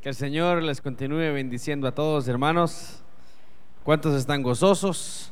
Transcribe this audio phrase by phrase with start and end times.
[0.00, 3.02] Que el Señor les continúe bendiciendo a todos, hermanos.
[3.84, 5.30] ¿Cuántos están gozosos?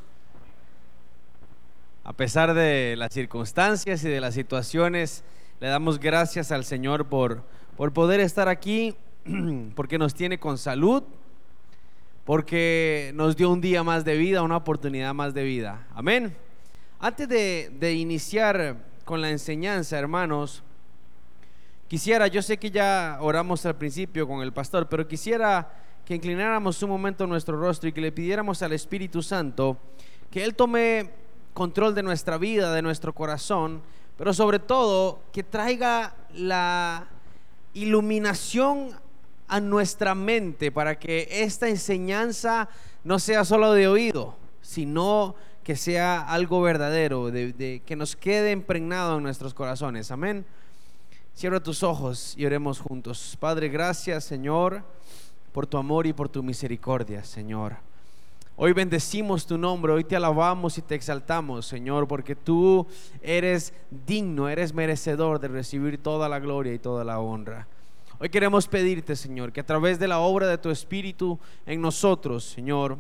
[2.05, 5.25] A pesar de las circunstancias y de las situaciones,
[5.59, 7.45] le damos gracias al Señor por,
[7.79, 8.95] por poder estar aquí,
[9.75, 11.03] porque nos tiene con salud,
[12.27, 15.87] porque nos dio un día más de vida, una oportunidad más de vida.
[15.95, 16.37] Amén.
[17.01, 20.63] Antes de, de iniciar con la enseñanza, hermanos,
[21.89, 25.73] Quisiera, yo sé que ya oramos al principio con el pastor, pero quisiera
[26.05, 29.79] que inclináramos un momento nuestro rostro y que le pidiéramos al Espíritu Santo
[30.31, 31.11] que Él tome
[31.55, 33.81] control de nuestra vida, de nuestro corazón,
[34.19, 37.09] pero sobre todo que traiga la
[37.73, 38.91] iluminación
[39.49, 42.69] a nuestra mente para que esta enseñanza
[43.03, 45.35] no sea solo de oído, sino
[45.65, 50.11] que sea algo verdadero, de, que nos quede impregnado en nuestros corazones.
[50.11, 50.45] Amén.
[51.39, 53.37] Cierra tus ojos y oremos juntos.
[53.39, 54.83] Padre, gracias Señor
[55.53, 57.77] por tu amor y por tu misericordia, Señor.
[58.57, 62.89] Hoy bendecimos tu nombre, hoy te alabamos y te exaltamos, Señor, porque tú
[63.23, 63.73] eres
[64.05, 67.69] digno, eres merecedor de recibir toda la gloria y toda la honra.
[68.19, 72.43] Hoy queremos pedirte, Señor, que a través de la obra de tu Espíritu en nosotros,
[72.43, 72.99] Señor,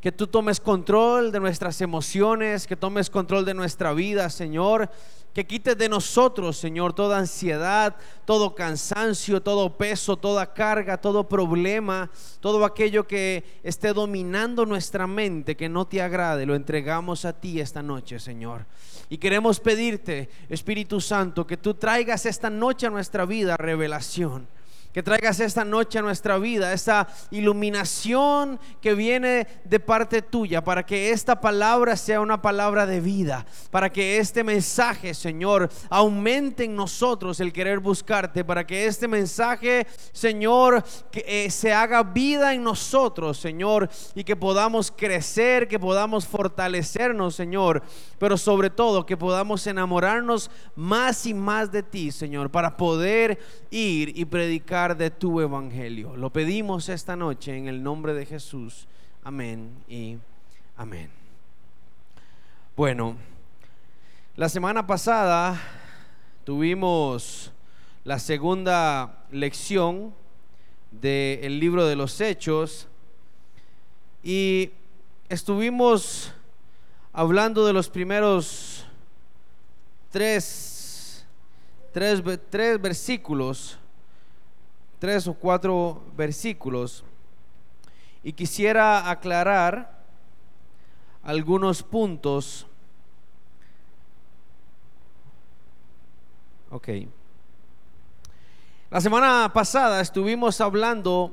[0.00, 4.88] que tú tomes control de nuestras emociones, que tomes control de nuestra vida, Señor,
[5.36, 12.10] que quites de nosotros, Señor, toda ansiedad, todo cansancio, todo peso, toda carga, todo problema,
[12.40, 17.60] todo aquello que esté dominando nuestra mente, que no te agrade, lo entregamos a ti
[17.60, 18.64] esta noche, Señor.
[19.10, 24.48] Y queremos pedirte, Espíritu Santo, que tú traigas esta noche a nuestra vida revelación
[24.96, 30.86] que traigas esta noche a nuestra vida esa iluminación que viene de parte tuya, para
[30.86, 36.74] que esta palabra sea una palabra de vida, para que este mensaje, Señor, aumente en
[36.74, 42.62] nosotros el querer buscarte, para que este mensaje, Señor, que, eh, se haga vida en
[42.62, 47.82] nosotros, Señor, y que podamos crecer, que podamos fortalecernos, Señor,
[48.18, 53.38] pero sobre todo que podamos enamorarnos más y más de ti, Señor, para poder
[53.70, 56.16] ir y predicar de tu evangelio.
[56.16, 58.86] Lo pedimos esta noche en el nombre de Jesús.
[59.24, 60.16] Amén y
[60.76, 61.10] amén.
[62.76, 63.16] Bueno,
[64.36, 65.60] la semana pasada
[66.44, 67.50] tuvimos
[68.04, 70.14] la segunda lección
[70.92, 72.86] del libro de los Hechos
[74.22, 74.70] y
[75.28, 76.32] estuvimos
[77.12, 78.86] hablando de los primeros
[80.10, 81.26] tres,
[81.92, 83.78] tres, tres versículos
[85.06, 87.04] tres o cuatro versículos
[88.24, 90.02] y quisiera aclarar
[91.22, 92.66] algunos puntos.
[96.72, 96.88] Ok.
[98.90, 101.32] La semana pasada estuvimos hablando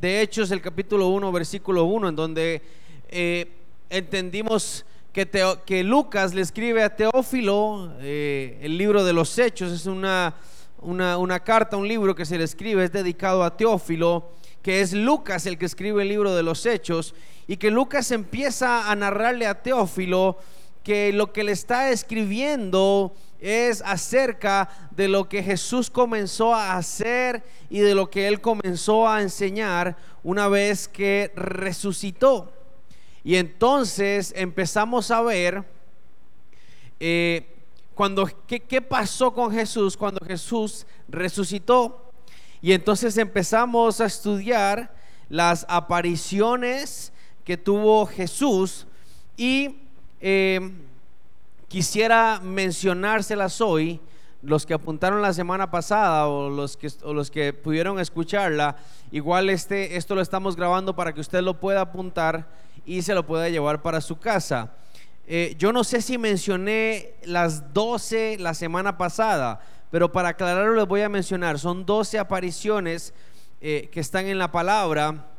[0.00, 2.62] de Hechos, el capítulo 1, versículo 1, en donde
[3.10, 3.48] eh,
[3.90, 5.30] entendimos que,
[5.64, 10.34] que, Lucas le escribe a Teófilo eh, el libro de los Hechos, es una
[10.84, 14.30] una, carta, un libro que se le escribe, es dedicado a Teófilo,
[14.62, 17.14] que es Lucas el que escribe el libro de los Hechos,
[17.46, 20.38] y que Lucas empieza a narrarle a Teófilo
[20.82, 27.42] que lo que le está escribiendo es acerca de lo que Jesús comenzó a hacer
[27.68, 32.52] y de lo que él comenzó a enseñar una vez que resucitó.
[33.22, 35.64] Y entonces empezamos a ver
[37.00, 37.53] eh,
[37.94, 42.12] cuando, ¿qué, pasó con Jesús cuando Jesús resucitó?
[42.60, 44.94] Y entonces empezamos a estudiar
[45.28, 47.12] las apariciones
[47.44, 48.86] que tuvo Jesús
[49.36, 49.76] y
[50.20, 50.72] eh,
[51.68, 54.00] quisiera mencionárselas hoy,
[54.42, 58.76] los que apuntaron la semana pasada o los que, o los que pudieron escucharla,
[59.10, 62.48] igual este, esto lo estamos grabando para que usted lo pueda apuntar
[62.84, 64.72] y se lo pueda llevar para su casa.
[65.26, 70.86] Eh, yo no sé si mencioné las 12 la semana pasada, pero para aclararlo les
[70.86, 71.58] voy a mencionar.
[71.58, 73.14] Son 12 apariciones
[73.60, 75.30] eh, que están en la palabra.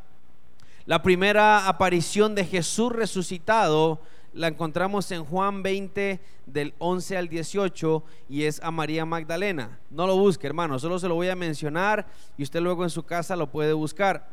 [0.85, 4.01] La primera aparición de Jesús resucitado
[4.33, 9.79] la encontramos en Juan 20 del 11 al 18 y es a María Magdalena.
[9.91, 12.07] No lo busque, hermano, solo se lo voy a mencionar
[12.37, 14.27] y usted luego en su casa lo puede buscar.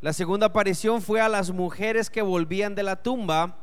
[0.00, 3.56] La segunda aparición fue a las mujeres que volvían de la tumba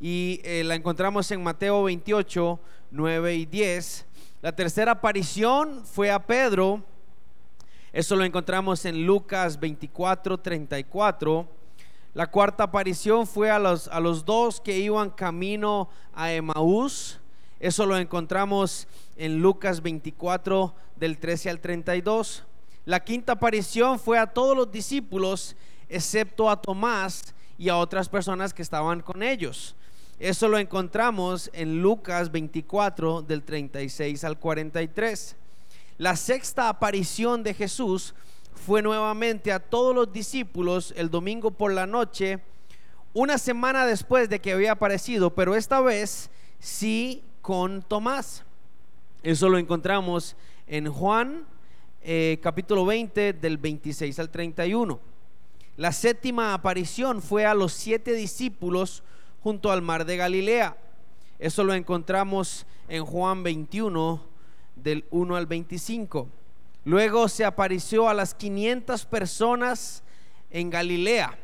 [0.00, 2.60] y eh, la encontramos en Mateo 28,
[2.90, 4.06] 9 y 10.
[4.42, 6.82] La tercera aparición fue a Pedro,
[7.92, 11.48] eso lo encontramos en Lucas 24, 34.
[12.12, 17.20] La cuarta aparición fue a los, a los dos que iban camino a Emaús,
[17.58, 22.44] eso lo encontramos en Lucas 24 del 13 al 32.
[22.84, 25.56] La quinta aparición fue a todos los discípulos,
[25.88, 29.74] excepto a Tomás y a otras personas que estaban con ellos.
[30.18, 35.36] Eso lo encontramos en Lucas 24 del 36 al 43.
[35.98, 38.14] La sexta aparición de Jesús
[38.54, 42.38] fue nuevamente a todos los discípulos el domingo por la noche,
[43.12, 46.30] una semana después de que había aparecido, pero esta vez
[46.60, 48.42] sí con Tomás.
[49.22, 50.34] Eso lo encontramos
[50.66, 51.44] en Juan
[52.02, 54.98] eh, capítulo 20 del 26 al 31.
[55.76, 59.02] La séptima aparición fue a los siete discípulos
[59.46, 60.76] junto al mar de Galilea.
[61.38, 64.20] Eso lo encontramos en Juan 21
[64.74, 66.28] del 1 al 25.
[66.84, 70.02] Luego se apareció a las 500 personas
[70.50, 71.38] en Galilea.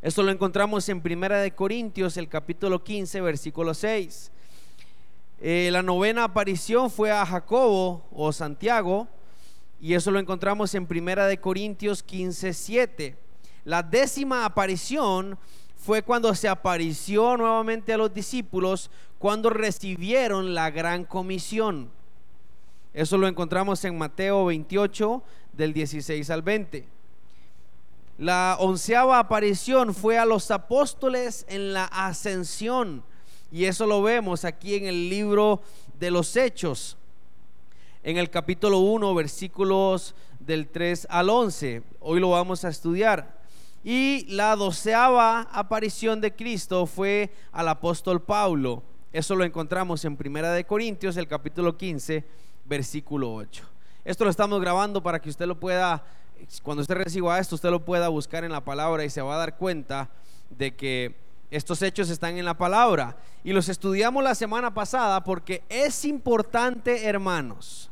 [0.00, 4.32] Eso lo encontramos en Primera de Corintios, el capítulo 15, versículo 6.
[5.42, 9.06] Eh, la novena aparición fue a Jacobo o Santiago,
[9.82, 13.18] y eso lo encontramos en Primera de Corintios 15, 7.
[13.66, 15.38] La décima aparición
[15.80, 21.90] fue cuando se apareció nuevamente a los discípulos cuando recibieron la gran comisión.
[22.92, 25.22] Eso lo encontramos en Mateo 28
[25.54, 26.86] del 16 al 20.
[28.18, 33.02] La onceava aparición fue a los apóstoles en la ascensión.
[33.50, 35.62] Y eso lo vemos aquí en el libro
[35.98, 36.98] de los Hechos,
[38.02, 41.82] en el capítulo 1, versículos del 3 al 11.
[42.00, 43.39] Hoy lo vamos a estudiar.
[43.82, 48.82] Y la doceava aparición de Cristo fue al apóstol Pablo.
[49.12, 52.24] Eso lo encontramos en Primera de Corintios, el capítulo 15,
[52.66, 53.64] versículo 8.
[54.04, 56.04] Esto lo estamos grabando para que usted lo pueda,
[56.62, 59.38] cuando usted reciba esto, usted lo pueda buscar en la palabra y se va a
[59.38, 60.10] dar cuenta
[60.50, 61.16] de que
[61.50, 63.16] estos hechos están en la palabra.
[63.44, 67.90] Y los estudiamos la semana pasada porque es importante, hermanos,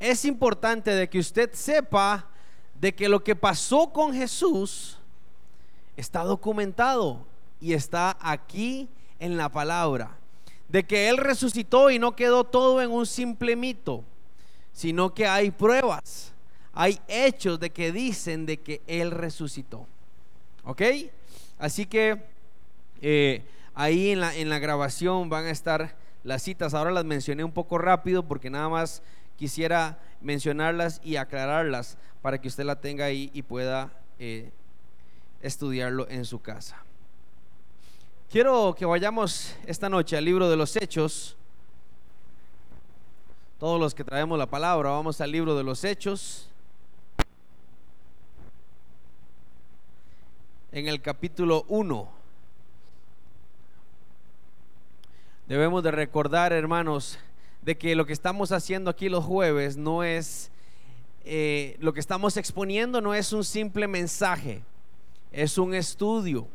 [0.00, 2.26] es importante de que usted sepa
[2.80, 4.98] de que lo que pasó con Jesús
[5.96, 7.24] está documentado
[7.60, 8.88] y está aquí
[9.18, 10.16] en la palabra.
[10.68, 14.04] De que Él resucitó y no quedó todo en un simple mito,
[14.72, 16.32] sino que hay pruebas,
[16.72, 19.86] hay hechos de que dicen de que Él resucitó.
[20.64, 20.82] ¿Ok?
[21.58, 22.24] Así que
[23.00, 23.42] eh,
[23.74, 26.74] ahí en la, en la grabación van a estar las citas.
[26.74, 29.02] Ahora las mencioné un poco rápido porque nada más
[29.36, 34.50] quisiera mencionarlas y aclararlas para que usted la tenga ahí y pueda eh,
[35.40, 36.82] estudiarlo en su casa.
[38.28, 41.36] Quiero que vayamos esta noche al libro de los Hechos.
[43.60, 46.48] Todos los que traemos la palabra, vamos al libro de los Hechos.
[50.72, 52.10] En el capítulo 1.
[55.46, 57.16] Debemos de recordar, hermanos,
[57.66, 60.52] de que lo que estamos haciendo aquí los jueves no es,
[61.24, 64.62] eh, lo que estamos exponiendo no es un simple mensaje,
[65.32, 66.46] es un estudio.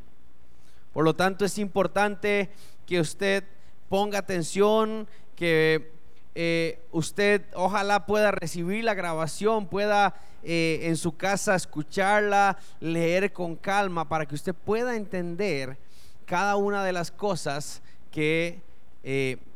[0.94, 2.50] Por lo tanto, es importante
[2.88, 3.44] que usted
[3.90, 5.06] ponga atención,
[5.36, 5.92] que
[6.34, 13.58] eh, usted ojalá pueda recibir la grabación, pueda eh, en su casa escucharla, leer con
[13.58, 15.78] calma, para que usted pueda entender
[16.26, 17.82] cada una de las cosas
[18.12, 18.62] que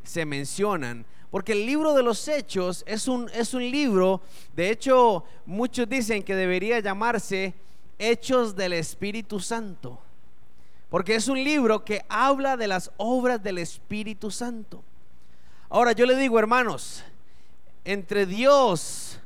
[0.03, 1.05] se mencionan
[1.35, 4.21] porque el libro de los hechos es un, es un libro,
[4.55, 7.53] de hecho muchos dicen que debería llamarse
[7.99, 9.99] Hechos del Espíritu Santo.
[10.89, 14.81] Porque es un libro que habla de las obras del Espíritu Santo.
[15.67, 17.03] Ahora yo le digo, hermanos,
[17.83, 19.19] entre Dios,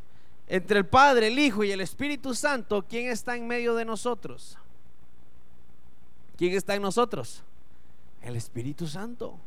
[0.47, 4.57] entre el Padre, el Hijo y el Espíritu Santo, ¿quién está en medio de nosotros?
[6.37, 7.43] ¿Quién está en nosotros?
[8.23, 9.39] El Espíritu Santo.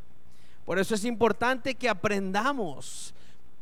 [0.65, 3.15] Por eso es importante que aprendamos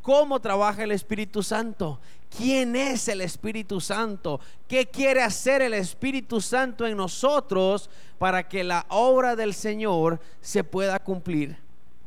[0.03, 2.01] cómo trabaja el Espíritu Santo,
[2.37, 8.65] quién es el Espíritu Santo, qué quiere hacer el Espíritu Santo en nosotros para que
[8.65, 11.57] la obra del Señor se pueda cumplir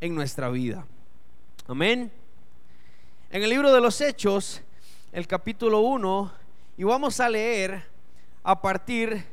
[0.02, 0.86] en nuestra vida.
[1.68, 2.12] Amén.
[3.30, 4.62] En el libro de los Hechos,
[5.12, 6.32] el capítulo 1,
[6.78, 7.84] y vamos a leer
[8.44, 9.26] a partir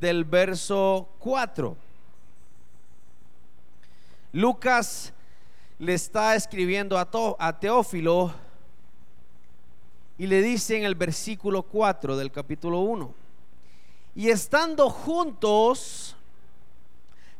[0.00, 1.87] del verso 4.
[4.38, 5.12] Lucas
[5.80, 8.32] le está escribiendo a, Teófilo
[10.16, 13.12] y le dice en el versículo 4 del capítulo 1,
[14.14, 16.14] y estando juntos,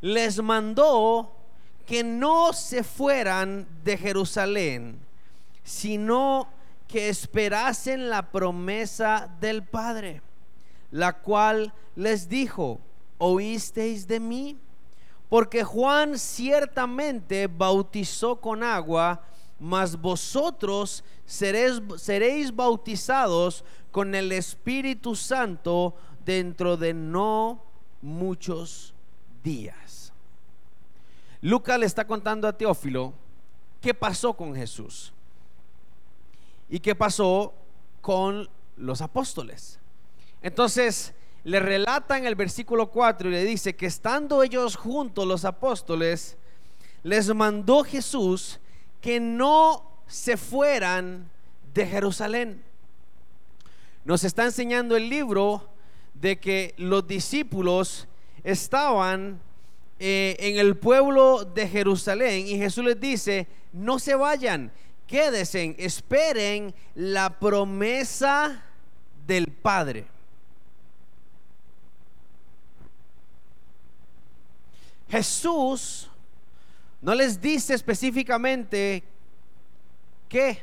[0.00, 1.32] les mandó
[1.86, 4.98] que no se fueran de Jerusalén,
[5.62, 6.48] sino
[6.88, 10.20] que esperasen la promesa del Padre,
[10.90, 12.80] la cual les dijo,
[13.18, 14.58] ¿oísteis de mí?
[15.28, 19.22] Porque Juan ciertamente bautizó con agua,
[19.58, 25.94] mas vosotros seréis, bautizados con el Espíritu Santo
[26.24, 27.62] dentro de no
[28.00, 28.94] muchos
[29.42, 30.12] días.
[31.40, 33.12] Lucas le está contando a Teófilo
[33.80, 35.12] qué pasó con Jesús
[36.68, 37.54] y qué pasó
[38.00, 39.78] con los apóstoles.
[40.40, 45.44] Entonces, le relata en el versículo 4 y le dice que estando ellos juntos los
[45.44, 46.36] apóstoles,
[47.02, 48.60] les mandó Jesús
[49.00, 51.30] que no se fueran
[51.74, 52.62] de Jerusalén.
[54.04, 55.68] Nos está enseñando el libro
[56.14, 58.08] de que los discípulos
[58.42, 59.40] estaban
[59.98, 64.72] eh, en el pueblo de Jerusalén y Jesús les dice, no se vayan,
[65.06, 68.64] quédense, esperen la promesa
[69.26, 70.06] del Padre.
[75.08, 76.10] Jesús
[77.00, 79.02] no les dice específicamente
[80.28, 80.62] qué,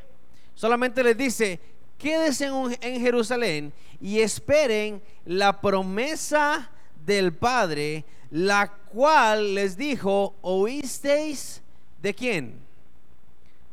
[0.53, 1.59] solamente les dice,
[1.97, 2.45] quédense
[2.81, 6.69] en Jerusalén y esperen la promesa
[7.05, 11.61] del Padre, la cual les dijo, oísteis
[12.01, 12.59] de quién?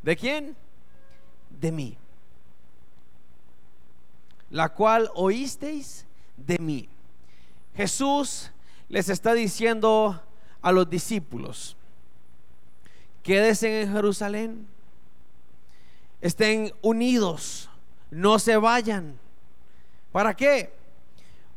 [0.03, 0.57] ¿De quién?
[1.51, 1.99] De mí.
[4.51, 6.89] La cual oísteis de mí.
[7.75, 8.51] Jesús
[8.89, 10.23] les está diciendo
[10.63, 11.77] a los discípulos,
[13.23, 14.67] quédense en Jerusalén,
[16.21, 17.69] estén unidos,
[18.11, 19.19] no se vayan.
[20.13, 20.73] ¿Para qué?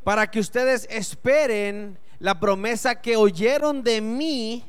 [0.03, 4.65] Para que ustedes esperen la promesa que oyeron de mí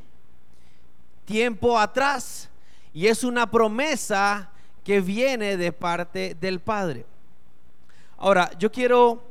[1.25, 2.49] tiempo atrás.
[2.93, 4.51] Y es una promesa
[4.83, 7.05] que viene de parte del Padre.
[8.17, 9.23] Ahora, yo quiero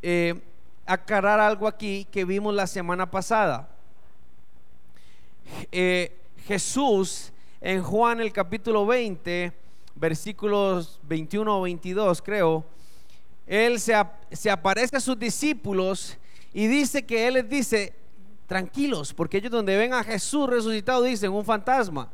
[0.00, 0.40] eh,
[0.86, 3.68] aclarar algo aquí que vimos la semana pasada.
[5.70, 9.52] Eh, Jesús en Juan el capítulo 20,
[9.94, 12.64] versículos 21 o 22 creo,
[13.46, 13.94] él se,
[14.32, 16.18] se aparece a sus discípulos
[16.52, 17.92] y dice que Él les dice,
[18.46, 22.10] tranquilos, porque ellos donde ven a Jesús resucitado dicen un fantasma.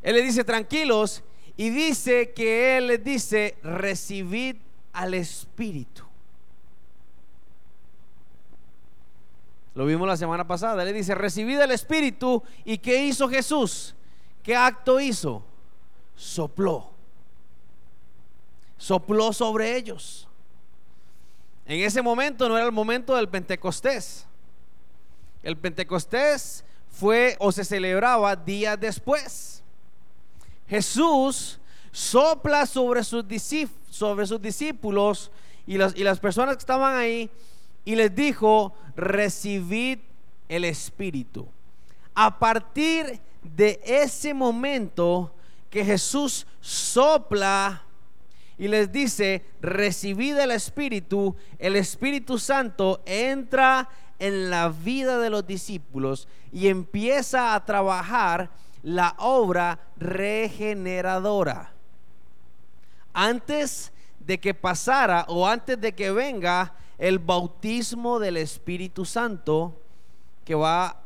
[0.00, 1.22] Él les dice, tranquilos,
[1.56, 4.56] y dice que Él les dice, recibid
[4.92, 6.04] al Espíritu.
[9.74, 10.84] Lo vimos la semana pasada.
[10.84, 12.42] Le dice, recibid al Espíritu.
[12.64, 13.94] ¿Y qué hizo Jesús?
[14.42, 15.42] ¿Qué acto hizo?
[16.14, 16.90] Sopló.
[18.76, 20.28] Sopló sobre ellos.
[21.64, 24.26] En ese momento no era el momento del Pentecostés.
[25.42, 29.62] El Pentecostés fue o se celebraba días después.
[30.68, 31.58] Jesús
[31.90, 33.24] sopla sobre sus,
[33.90, 35.30] sobre sus discípulos
[35.66, 37.30] y las, y las personas que estaban ahí
[37.84, 39.98] y les dijo, recibid
[40.48, 41.48] el Espíritu.
[42.14, 45.34] A partir de ese momento
[45.70, 47.82] que Jesús sopla
[48.58, 55.46] y les dice, recibid el Espíritu, el Espíritu Santo entra en la vida de los
[55.46, 58.50] discípulos y empieza a trabajar
[58.82, 61.72] la obra regeneradora.
[63.12, 69.74] Antes de que pasara o antes de que venga el bautismo del Espíritu Santo
[70.44, 70.98] que va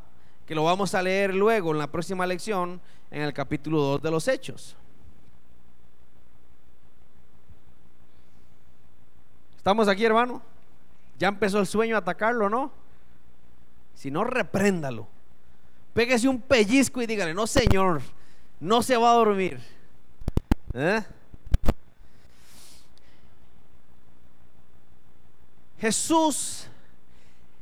[0.45, 2.79] que lo vamos a leer luego en la próxima lección
[3.11, 4.77] en el capítulo 2 de los Hechos.
[9.57, 10.41] ¿Estamos aquí, hermano?
[11.19, 12.71] Ya empezó el sueño a atacarlo, ¿no?
[13.93, 15.07] Si no, repréndalo.
[15.93, 18.01] Pégese un pellizco y dígale, no, Señor,
[18.61, 19.59] no se va a dormir.
[20.73, 21.03] ¿Eh?
[25.79, 26.67] Jesús,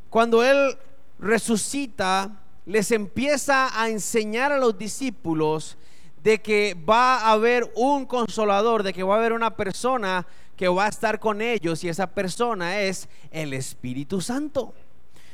[0.10, 0.78] cuando Él
[1.20, 2.32] resucita,
[2.66, 5.78] les empieza a enseñar a los discípulos
[6.24, 10.68] de que va a haber un consolador, de que va a haber una persona que
[10.68, 14.74] va a estar con ellos y esa persona es el Espíritu Santo.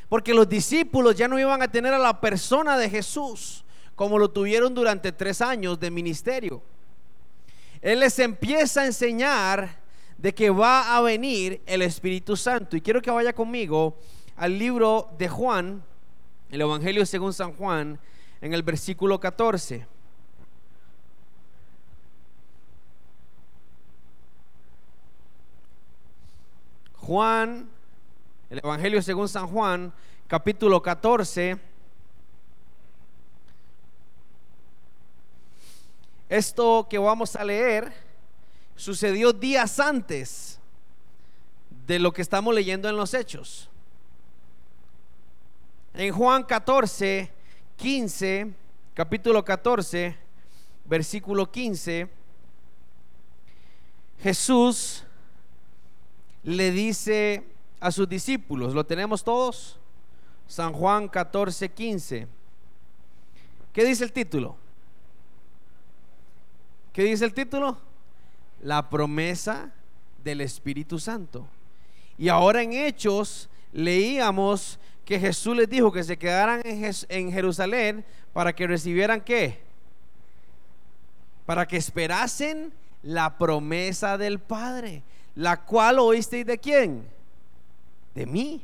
[0.09, 3.63] Porque los discípulos ya no iban a tener a la persona de Jesús
[3.95, 6.61] como lo tuvieron durante tres años de ministerio.
[7.81, 9.80] Él les empieza a enseñar
[10.21, 12.77] de que va a venir el Espíritu Santo.
[12.77, 13.97] Y quiero que vaya conmigo
[14.35, 15.83] al libro de Juan,
[16.51, 17.99] el Evangelio según San Juan,
[18.39, 19.87] en el versículo 14.
[26.97, 27.67] Juan,
[28.51, 29.91] el Evangelio según San Juan,
[30.27, 31.57] capítulo 14.
[36.29, 38.10] Esto que vamos a leer
[38.81, 40.59] sucedió días antes
[41.85, 43.69] de lo que estamos leyendo en los hechos.
[45.93, 47.31] En Juan 14,
[47.75, 48.51] 15,
[48.95, 50.17] capítulo 14,
[50.85, 52.09] versículo 15,
[54.23, 55.03] Jesús
[56.43, 57.43] le dice
[57.79, 59.79] a sus discípulos, ¿lo tenemos todos?
[60.47, 62.27] San Juan 14, 15.
[63.73, 64.55] ¿Qué dice el título?
[66.91, 67.90] ¿Qué dice el título?
[68.61, 69.71] La promesa
[70.23, 71.47] del Espíritu Santo.
[72.17, 78.53] Y ahora en Hechos leíamos que Jesús les dijo que se quedaran en, Jerusalén para
[78.53, 79.59] que recibieran qué?
[81.45, 82.71] Para que esperasen
[83.03, 85.03] la promesa del Padre,
[85.35, 87.09] la cual oísteis de quién?
[88.15, 88.63] De mí.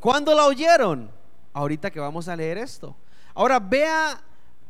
[0.00, 1.10] ¿Cuándo la oyeron?
[1.54, 2.94] Ahorita que vamos a leer esto.
[3.34, 4.20] Ahora vea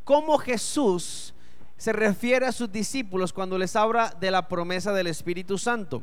[0.05, 1.34] cómo Jesús
[1.77, 6.03] se refiere a sus discípulos cuando les habla de la promesa del Espíritu Santo.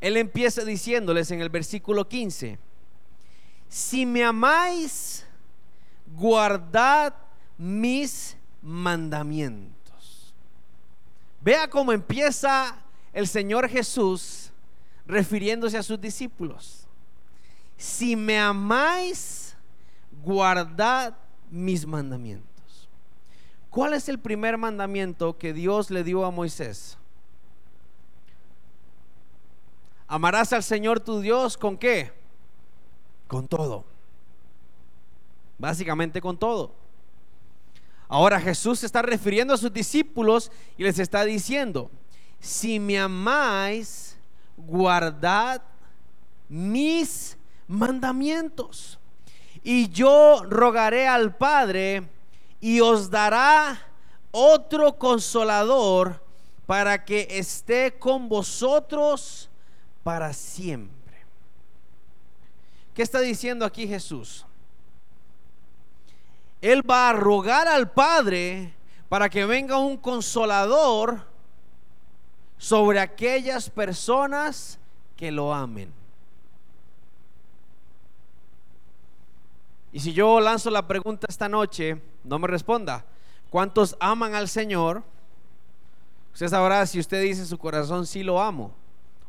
[0.00, 2.58] Él empieza diciéndoles en el versículo 15,
[3.68, 5.26] si me amáis,
[6.14, 7.14] guardad
[7.58, 10.34] mis mandamientos.
[11.40, 12.76] Vea cómo empieza
[13.12, 14.52] el Señor Jesús
[15.06, 16.86] refiriéndose a sus discípulos.
[17.76, 19.56] Si me amáis,
[20.24, 21.14] guardad
[21.50, 22.55] mis mandamientos.
[23.76, 26.96] ¿Cuál es el primer mandamiento que Dios le dio a Moisés?
[30.08, 32.10] Amarás al Señor tu Dios con qué?
[33.28, 33.84] Con todo.
[35.58, 36.72] Básicamente con todo.
[38.08, 41.90] Ahora Jesús se está refiriendo a sus discípulos y les está diciendo,
[42.40, 44.18] si me amáis,
[44.56, 45.60] guardad
[46.48, 47.36] mis
[47.68, 48.98] mandamientos.
[49.62, 52.15] Y yo rogaré al Padre
[52.66, 53.78] y os dará
[54.32, 56.20] otro consolador
[56.66, 59.48] para que esté con vosotros
[60.02, 61.24] para siempre.
[62.92, 64.44] ¿Qué está diciendo aquí Jesús?
[66.60, 68.74] Él va a rogar al Padre
[69.08, 71.24] para que venga un consolador
[72.58, 74.80] sobre aquellas personas
[75.16, 75.95] que lo amen.
[79.92, 83.04] Y si yo lanzo la pregunta esta noche, no me responda.
[83.50, 85.02] ¿Cuántos aman al Señor?
[86.32, 88.74] Usted sabrá si usted dice en su corazón sí lo amo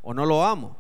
[0.02, 0.76] o no lo amo.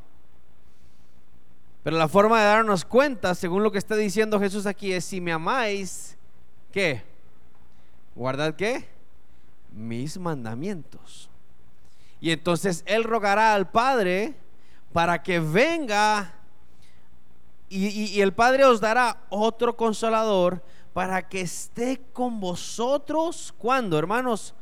[1.84, 5.22] Pero la forma de darnos cuenta, según lo que está diciendo Jesús aquí, es si
[5.22, 6.18] me amáis,
[6.72, 7.02] ¿qué?
[8.13, 8.90] Guardad qué?
[9.72, 11.30] Mis mandamientos.
[12.20, 14.36] Y entonces Él rogará al Padre
[14.92, 16.34] para que venga
[17.69, 23.53] y, el Padre os dará otro consolador para que esté con vosotros.
[23.58, 24.53] ¿Cuándo, hermanos?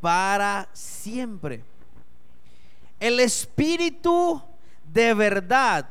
[0.00, 1.64] Para siempre.
[3.00, 4.42] El Espíritu
[4.92, 5.88] de verdad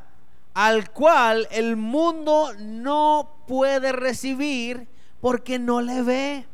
[0.53, 4.87] al cual el mundo no puede recibir
[5.19, 6.47] porque no le ve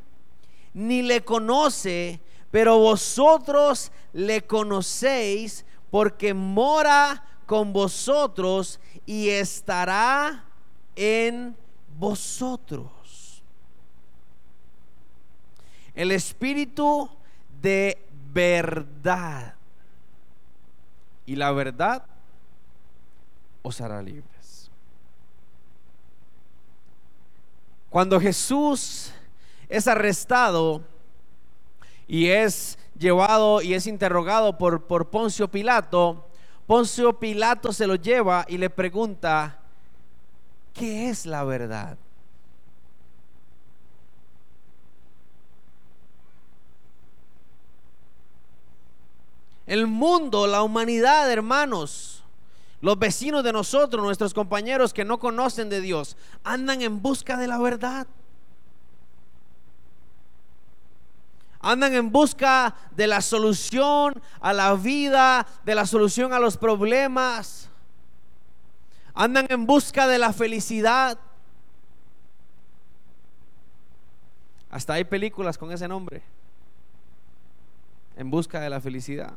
[0.73, 8.79] ni le conoce, pero vosotros le conocéis porque mora con vosotros
[9.09, 10.43] y estará
[10.95, 11.57] en
[11.97, 13.41] vosotros.
[15.95, 17.09] El espíritu
[17.59, 19.55] de verdad.
[21.25, 22.05] Y la verdad
[23.63, 24.69] os hará libres.
[27.89, 29.11] Cuando Jesús
[29.69, 30.83] es arrestado
[32.07, 36.28] y es llevado y es interrogado por, por Poncio Pilato,
[36.69, 39.57] Poncio Pilato se lo lleva y le pregunta,
[40.71, 41.97] ¿qué es la verdad?
[49.65, 52.23] El mundo, la humanidad, hermanos,
[52.81, 57.47] los vecinos de nosotros, nuestros compañeros que no conocen de Dios, andan en busca de
[57.47, 58.05] la verdad.
[61.61, 67.69] Andan en busca de la solución a la vida, de la solución a los problemas.
[69.13, 71.17] Andan en busca de la felicidad.
[74.69, 76.23] Hasta hay películas con ese nombre.
[78.15, 79.33] En busca de la felicidad.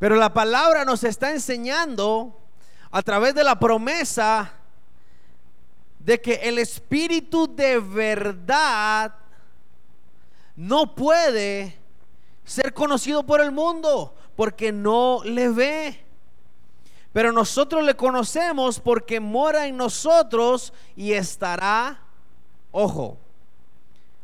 [0.00, 2.36] Pero la palabra nos está enseñando
[2.90, 4.52] a través de la promesa
[6.04, 9.14] de que el espíritu de verdad
[10.56, 11.78] no puede
[12.44, 16.04] ser conocido por el mundo porque no le ve.
[17.12, 22.00] Pero nosotros le conocemos porque mora en nosotros y estará,
[22.70, 23.18] ojo,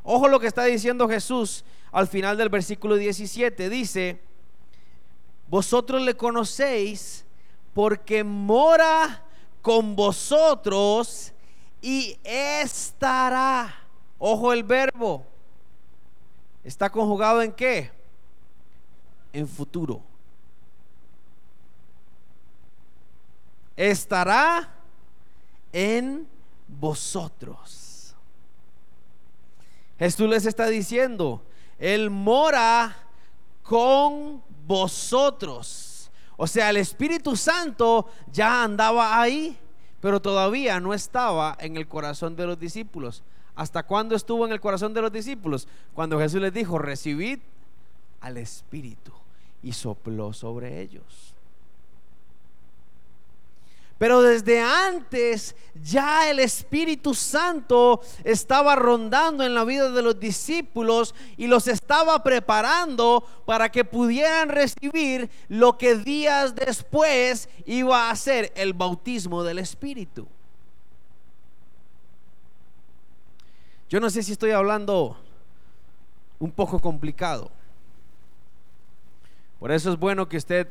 [0.03, 3.69] ojo lo que está diciendo Jesús al final del versículo 17.
[3.69, 4.21] Dice,
[5.49, 7.25] vosotros le conocéis
[7.75, 9.23] porque mora
[9.63, 11.35] con vosotros
[11.81, 13.75] y estará.
[14.19, 15.25] Ojo el verbo.
[16.65, 17.91] ¿Está conjugado en qué?
[19.33, 20.03] En futuro.
[23.77, 24.69] Estará
[25.73, 26.29] en
[26.67, 28.15] vosotros.
[29.99, 31.43] Jesús les está diciendo,
[31.79, 32.97] Él mora
[33.63, 36.11] con vosotros.
[36.37, 39.59] O sea, el Espíritu Santo ya andaba ahí,
[40.01, 43.23] pero todavía no estaba en el corazón de los discípulos.
[43.55, 45.67] ¿Hasta cuándo estuvo en el corazón de los discípulos?
[45.95, 47.41] Cuando Jesús les dijo, recibid
[48.21, 49.13] al Espíritu
[49.63, 51.35] y sopló sobre ellos.
[53.99, 61.17] Pero desde antes ya el Espíritu Santo estaba rondando en la vida de los discípulos
[61.37, 68.53] y los estaba preparando para que pudieran recibir lo que días después iba a ser
[68.55, 70.29] el bautismo del Espíritu.
[73.89, 75.17] Yo no sé si estoy hablando
[76.39, 77.51] un poco complicado.
[79.59, 80.69] Por eso es bueno que usted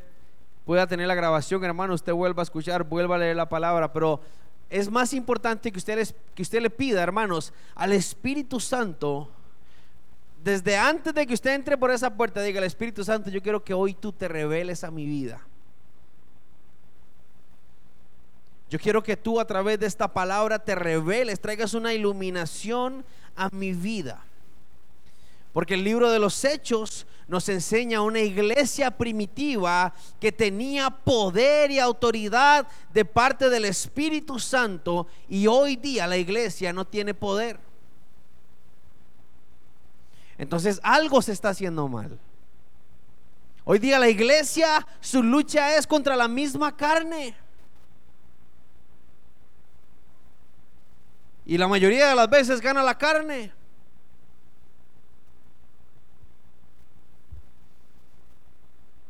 [0.67, 4.19] pueda tener la grabación, hermano, usted vuelva a escuchar, vuelva a leer la palabra, pero
[4.69, 9.31] es más importante que usted, que usted le pida, hermanos, al Espíritu Santo,
[10.43, 13.63] desde antes de que usted entre por esa puerta, diga al Espíritu Santo, yo quiero
[13.63, 15.39] que hoy tú te reveles a mi vida.
[18.69, 23.05] Yo quiero que tú a través de esta palabra te reveles, traigas una iluminación
[23.37, 24.21] a mi vida.
[25.57, 31.79] Porque el libro de los Hechos nos enseña una iglesia primitiva que tenía poder y
[31.79, 37.59] autoridad de parte del Espíritu Santo y hoy día la iglesia no tiene poder.
[40.37, 42.19] Entonces algo se está haciendo mal.
[43.63, 47.35] Hoy día la iglesia, su lucha es contra la misma carne.
[51.47, 53.56] Y la mayoría de las veces gana la carne.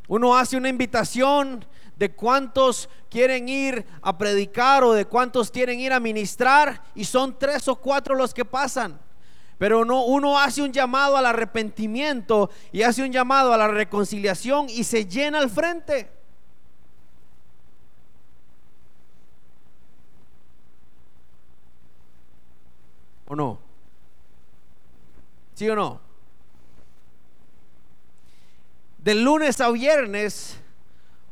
[0.08, 1.66] Uno hace una invitación
[1.98, 7.38] de cuántos quieren ir a predicar o de cuántos quieren ir a ministrar y son
[7.38, 9.00] tres o cuatro los que pasan.
[9.58, 14.68] Pero no, uno hace un llamado al arrepentimiento y hace un llamado a la reconciliación
[14.70, 16.12] y se llena al frente.
[23.28, 23.60] ¿O no?
[25.56, 26.07] ¿Sí o no?
[29.08, 30.58] De lunes a viernes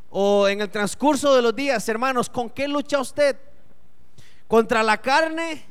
[0.10, 3.36] o en el transcurso de los días, hermanos, ¿con qué lucha usted?
[4.48, 5.66] ¿Contra la carne?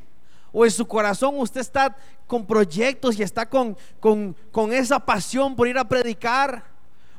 [0.51, 5.55] ¿O en su corazón usted está con proyectos y está con, con, con esa pasión
[5.55, 6.65] por ir a predicar,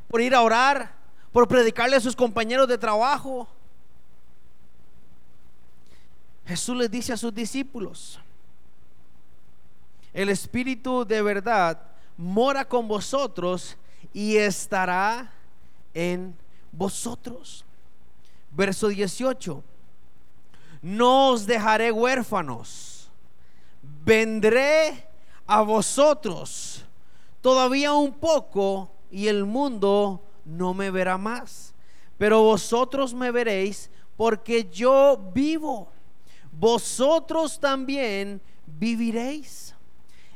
[0.07, 0.95] por ir a orar,
[1.33, 3.49] por predicarle a sus compañeros de trabajo?
[6.47, 8.21] Jesús les dice a sus discípulos,
[10.13, 11.83] el Espíritu de verdad
[12.17, 13.77] mora con vosotros
[14.13, 15.33] y estará
[15.95, 16.35] en
[16.73, 17.65] vosotros.
[18.51, 19.63] Verso 18.
[20.83, 23.11] No os dejaré huérfanos.
[24.05, 25.07] Vendré
[25.47, 26.85] a vosotros
[27.41, 31.75] todavía un poco y el mundo no me verá más.
[32.19, 35.89] Pero vosotros me veréis porque yo vivo.
[36.51, 39.75] Vosotros también viviréis.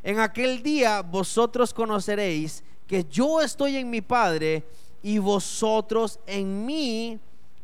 [0.02, 4.64] En aquel día vosotros conoceréis que yo estoy en mi Padre
[5.00, 7.20] y vosotros en mí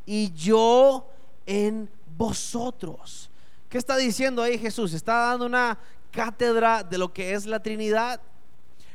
[0.07, 1.05] y yo
[1.45, 3.29] en vosotros.
[3.69, 4.93] ¿Qué está diciendo ahí Jesús?
[4.93, 5.81] Está dando una
[6.12, 8.21] cátedra de lo que es la Trinidad.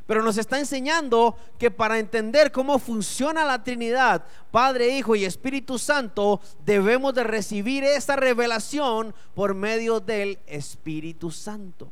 [0.08, 5.78] Pero nos está enseñando que para entender cómo funciona la Trinidad, Padre, Hijo y Espíritu
[5.78, 11.91] Santo, debemos de recibir esta revelación por medio del Espíritu Santo.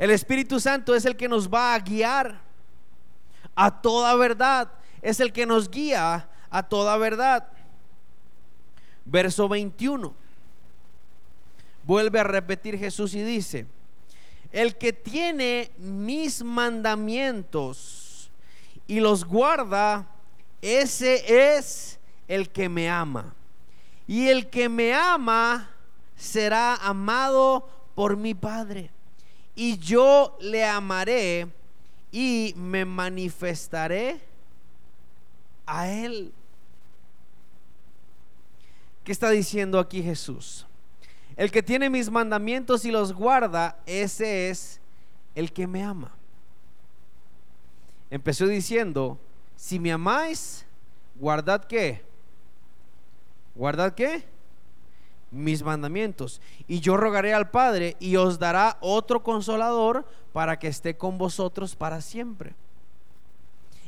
[0.00, 2.40] El Espíritu Santo es el que nos va a guiar
[3.54, 4.72] a toda verdad.
[5.02, 7.46] Es el que nos guía a toda verdad.
[9.04, 10.14] Verso 21.
[11.84, 13.66] Vuelve a repetir Jesús y dice,
[14.52, 18.30] el que tiene mis mandamientos
[18.86, 20.06] y los guarda,
[20.62, 23.34] ese es el que me ama.
[24.06, 25.68] Y el que me ama
[26.16, 28.90] será amado por mi Padre
[29.60, 31.46] y yo le amaré
[32.10, 34.18] y me manifestaré
[35.66, 36.32] a él.
[39.04, 40.66] ¿Qué está diciendo aquí Jesús?
[41.36, 44.80] El que tiene mis mandamientos y los guarda, ese es
[45.34, 46.10] el que me ama.
[48.08, 49.20] Empezó diciendo,
[49.56, 50.64] si me amáis,
[51.16, 52.02] guardad qué?
[53.54, 54.24] ¿Guardad qué?
[55.30, 56.40] Mis mandamientos.
[56.66, 61.76] Y yo rogaré al Padre y os dará otro consolador para que esté con vosotros
[61.76, 62.54] para siempre.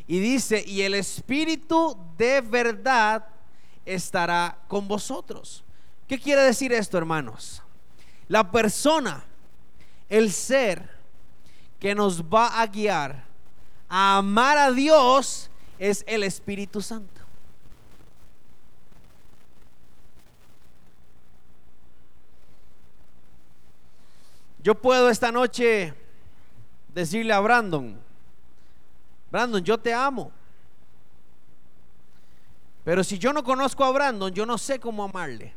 [0.07, 3.26] Y dice, y el Espíritu de verdad
[3.85, 5.64] estará con vosotros.
[6.09, 7.62] ¿Qué quiere decir esto, hermanos?
[8.28, 9.24] La persona,
[10.09, 10.90] el ser
[11.78, 13.24] que nos va a guiar
[13.88, 17.21] a amar a Dios es el Espíritu Santo.
[24.62, 25.92] Yo puedo esta noche
[26.94, 27.98] decirle a Brandon,
[29.31, 30.31] Brandon, yo te amo.
[32.85, 35.55] Pero si yo no conozco a Brandon, yo no sé cómo amarle.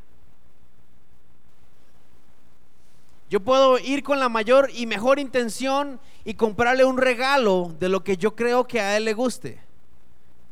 [3.29, 8.03] Yo puedo ir con la mayor y mejor intención y comprarle un regalo de lo
[8.03, 9.59] que yo creo que a él le guste.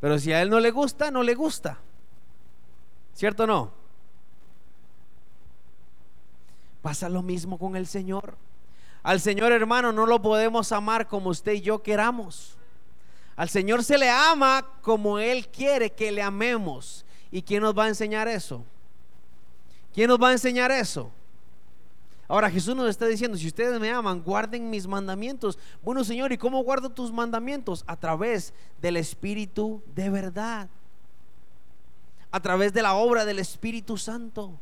[0.01, 1.79] Pero si a él no le gusta, no le gusta.
[3.13, 3.82] ¿Cierto o no?
[6.83, 8.37] Pasa lo mismo con el Señor.
[9.03, 12.57] Al Señor hermano no lo podemos amar como usted y yo queramos.
[13.37, 17.05] Al Señor se le ama como Él quiere que le amemos.
[17.31, 18.65] ¿Y quién nos va a enseñar eso?
[19.93, 21.09] ¿Quién nos va a enseñar eso?
[22.27, 25.57] Ahora Jesús nos está diciendo, si ustedes me aman, guarden mis mandamientos.
[25.83, 27.85] Bueno, Señor, ¿y cómo guardo tus mandamientos?
[27.87, 30.69] A través del Espíritu de verdad.
[32.29, 34.59] A través de la obra del Espíritu Santo.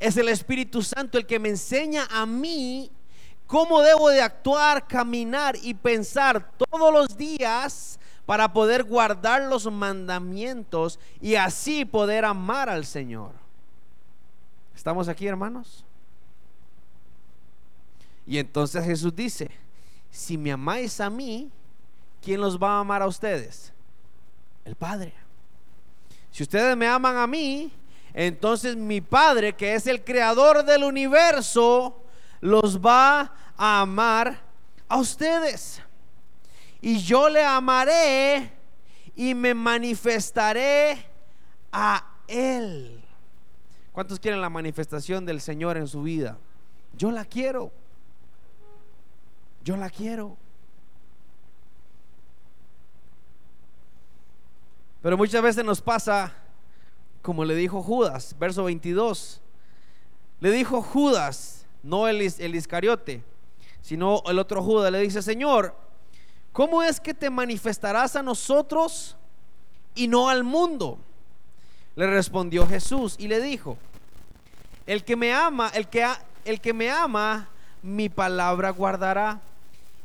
[0.00, 2.90] Es el Espíritu Santo el que me enseña a mí
[3.46, 10.98] cómo debo de actuar, caminar y pensar todos los días para poder guardar los mandamientos
[11.20, 13.32] y así poder amar al Señor.
[14.74, 15.84] ¿Estamos aquí, hermanos?
[18.26, 19.50] Y entonces Jesús dice,
[20.10, 21.50] si me amáis a mí,
[22.22, 23.72] ¿quién los va a amar a ustedes?
[24.64, 25.12] El Padre.
[26.30, 27.72] Si ustedes me aman a mí,
[28.14, 32.02] entonces mi Padre, que es el creador del universo,
[32.40, 34.40] los va a amar
[34.88, 35.82] a ustedes.
[36.80, 38.52] Y yo le amaré
[39.14, 41.06] y me manifestaré
[41.70, 43.02] a Él.
[43.92, 46.38] ¿Cuántos quieren la manifestación del Señor en su vida?
[46.96, 47.70] Yo la quiero.
[49.62, 50.36] Yo la quiero.
[55.02, 56.32] Pero muchas veces nos pasa
[57.22, 59.40] como le dijo Judas, verso 22.
[60.40, 63.22] Le dijo Judas, no el, el Iscariote,
[63.82, 65.74] sino el otro Judas, le dice, Señor,
[66.52, 69.16] ¿cómo es que te manifestarás a nosotros
[69.94, 70.98] y no al mundo?
[71.96, 73.76] Le respondió Jesús y le dijo,
[74.86, 76.06] el que me ama, el que,
[76.44, 77.48] el que me ama,
[77.82, 79.40] mi palabra guardará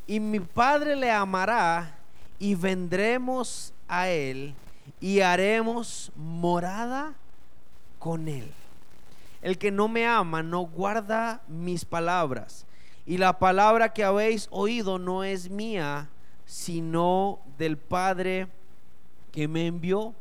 [0.07, 1.97] y mi Padre le amará
[2.39, 4.53] y vendremos a él
[4.99, 7.13] y haremos morada
[7.99, 8.51] con él.
[9.41, 12.65] El que no me ama no guarda mis palabras.
[13.05, 16.09] Y la palabra que habéis oído no es mía,
[16.45, 18.47] sino del Padre
[19.31, 20.13] que me envió.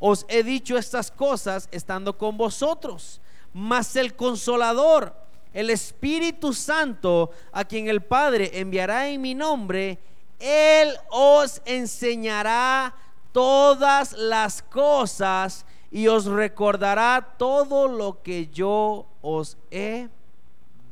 [0.00, 3.20] Os he dicho estas cosas estando con vosotros,
[3.52, 5.14] mas el consolador,
[5.52, 9.98] el Espíritu Santo, a quien el Padre enviará en mi nombre,
[10.38, 12.94] Él os enseñará
[13.38, 20.08] todas las cosas y os recordará todo lo que yo os he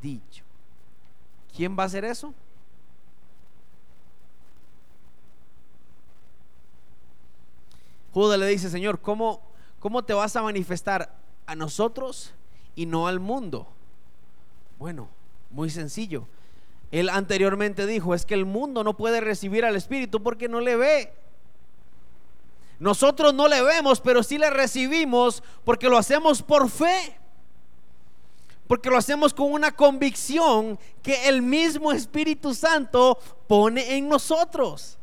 [0.01, 0.45] dicho.
[1.53, 2.33] ¿Quién va a hacer eso?
[8.13, 9.41] Judas le dice, Señor, ¿cómo,
[9.81, 11.13] ¿cómo te vas a manifestar
[11.47, 12.33] a nosotros
[12.77, 13.67] y no al mundo?
[14.79, 15.09] Bueno,
[15.51, 16.29] muy sencillo.
[16.91, 20.77] Él anteriormente dijo, es que el mundo no puede recibir al Espíritu porque no le
[20.77, 21.26] ve.
[22.79, 27.17] Nosotros no le vemos, pero sí le recibimos porque lo hacemos por fe.
[28.67, 34.97] Porque lo hacemos con una convicción que el mismo Espíritu Santo pone en nosotros.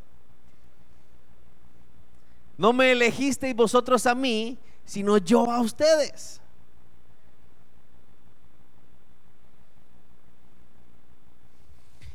[2.57, 6.41] No me elegisteis vosotros a mí, sino yo a ustedes.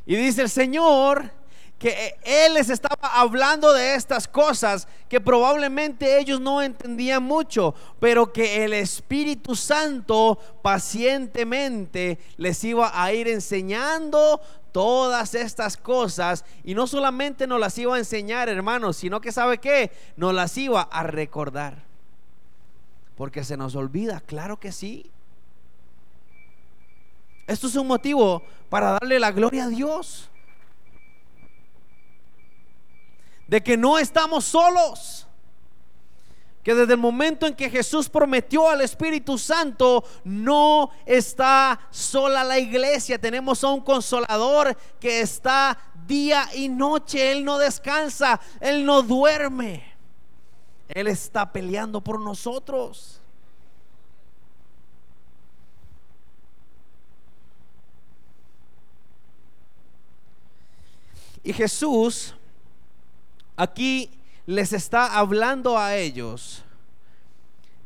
[0.05, 1.31] Y dice el Señor,
[1.79, 8.33] que Él les estaba hablando de estas cosas que probablemente ellos no entendían mucho, pero
[8.33, 14.41] que el Espíritu Santo pacientemente les iba a ir enseñando
[14.73, 19.57] todas estas cosas y no solamente nos las iba a enseñar, hermanos, sino que sabe
[19.57, 21.83] que nos las iba a recordar.
[23.15, 25.09] Porque se nos olvida, claro que sí.
[27.47, 30.29] Esto es un motivo para darle la gloria a Dios
[33.49, 35.25] de que no estamos solos.
[36.61, 42.59] que desde el momento en que Jesús prometió al Espíritu Santo, no está sola la
[42.59, 43.17] iglesia.
[43.17, 47.31] Tenemos a un consolador que está día y noche.
[47.31, 49.95] Él no descansa, Él no duerme.
[50.89, 53.19] Él está peleando por nosotros.
[61.41, 62.35] Y Jesús
[63.59, 64.09] aquí
[64.45, 66.63] les está hablando a ellos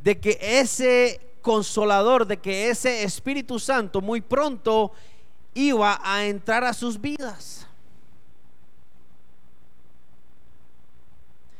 [0.03, 4.91] de que ese consolador, de que ese Espíritu Santo muy pronto
[5.55, 7.67] iba a entrar a sus vidas.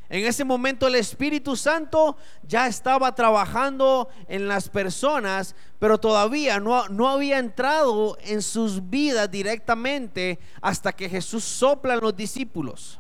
[0.10, 2.15] En ese momento el Espíritu Santo
[2.47, 9.32] ya estaba trabajando en las personas, pero todavía no, no, había entrado en sus vidas
[9.32, 12.99] directamente hasta que Jesús sopla en los discípulos.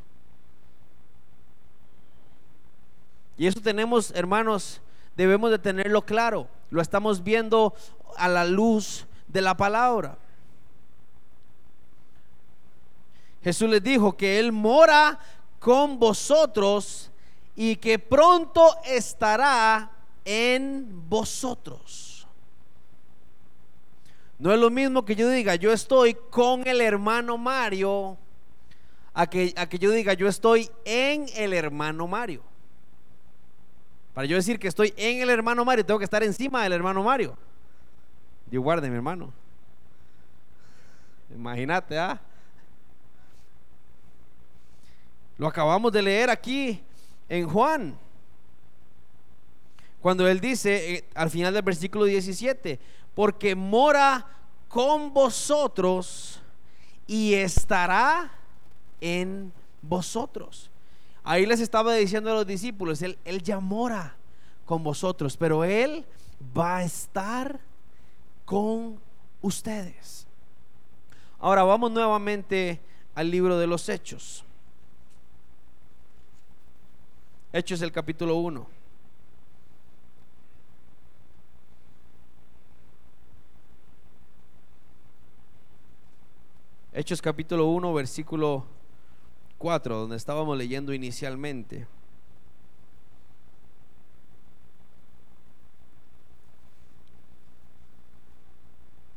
[3.37, 4.81] Y eso tenemos, hermanos,
[5.15, 6.47] debemos de tenerlo claro.
[6.69, 7.73] Lo estamos viendo
[8.17, 10.17] a la luz de la palabra.
[13.43, 15.19] Jesús les dijo que Él mora
[15.59, 17.11] con vosotros
[17.55, 19.91] y que pronto estará
[20.25, 22.27] en vosotros.
[24.39, 28.17] No es lo mismo que yo diga, yo estoy con el hermano Mario,
[29.13, 32.43] a que, a que yo diga, yo estoy en el hermano Mario.
[34.13, 37.03] Para yo decir que estoy en el hermano Mario, tengo que estar encima del hermano
[37.03, 37.35] Mario.
[38.45, 39.33] Dios guarde, mi hermano.
[41.33, 42.21] Imagínate, ¿ah?
[45.37, 46.79] Lo acabamos de leer aquí
[47.27, 47.97] en Juan.
[49.99, 52.79] Cuando él dice eh, al final del versículo 17,
[53.15, 54.27] porque mora
[54.67, 56.41] con vosotros
[57.07, 58.31] y estará
[59.01, 60.69] en vosotros.
[61.23, 64.17] Ahí les estaba diciendo a los discípulos, él, él ya mora
[64.65, 66.05] con vosotros, pero Él
[66.57, 67.59] va a estar
[68.45, 68.99] con
[69.41, 70.27] ustedes.
[71.39, 72.79] Ahora vamos nuevamente
[73.15, 74.43] al libro de los Hechos.
[77.51, 78.67] Hechos el capítulo 1.
[86.93, 88.65] Hechos capítulo 1, versículo
[89.63, 91.87] 4, donde estábamos leyendo inicialmente.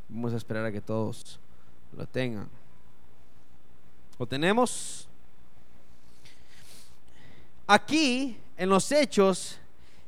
[0.08, 1.40] Vamos a esperar a que todos
[1.96, 2.48] lo tengan.
[4.20, 5.08] ¿Lo tenemos?
[7.66, 9.58] Aquí, en los hechos,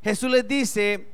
[0.04, 1.04] Jesús les dice,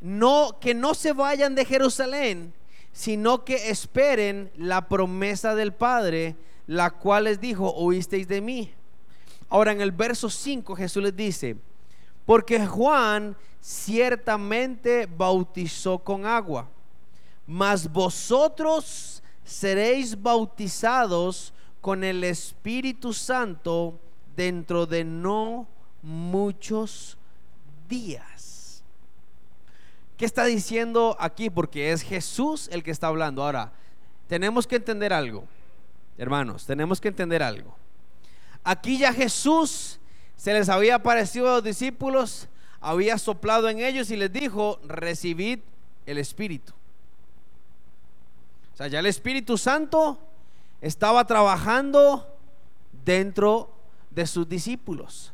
[0.00, 2.52] no, que no se vayan de Jerusalén,
[2.92, 6.34] sino que esperen la promesa del Padre
[6.70, 8.72] la cual les dijo, oísteis de mí.
[9.48, 11.56] Ahora en el verso 5 Jesús les dice,
[12.24, 16.68] porque Juan ciertamente bautizó con agua,
[17.44, 23.98] mas vosotros seréis bautizados con el Espíritu Santo
[24.36, 25.66] dentro de no
[26.02, 27.18] muchos
[27.88, 28.84] días.
[30.16, 31.50] ¿Qué está diciendo aquí?
[31.50, 33.42] Porque es Jesús el que está hablando.
[33.42, 33.72] Ahora,
[34.28, 35.48] tenemos que entender algo.
[36.20, 37.74] Hermanos, tenemos que entender algo.
[38.62, 39.98] Aquí ya Jesús
[40.36, 42.46] se les había aparecido a los discípulos,
[42.78, 45.60] había soplado en ellos y les dijo, recibid
[46.04, 46.74] el Espíritu.
[48.74, 50.18] O sea, ya el Espíritu Santo
[50.82, 52.36] estaba trabajando
[53.02, 53.72] dentro
[54.10, 55.32] de sus discípulos.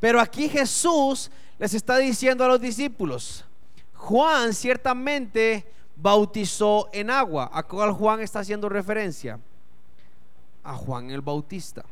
[0.00, 3.44] Pero aquí Jesús les está diciendo a los discípulos,
[3.94, 7.48] Juan ciertamente bautizó en agua.
[7.52, 9.38] ¿A cuál Juan está haciendo referencia?
[10.64, 11.84] A Juan el Bautista.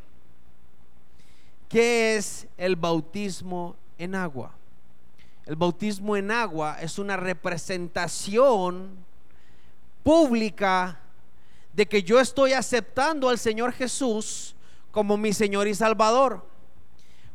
[1.68, 4.52] ¿Qué es el bautismo en agua?
[5.46, 8.96] El bautismo en agua es una representación
[10.02, 10.98] pública
[11.72, 14.54] de que yo estoy aceptando al Señor Jesús
[14.90, 16.46] como mi Señor y Salvador.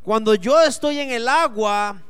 [0.03, 2.01] Cuando yo estoy en el agua,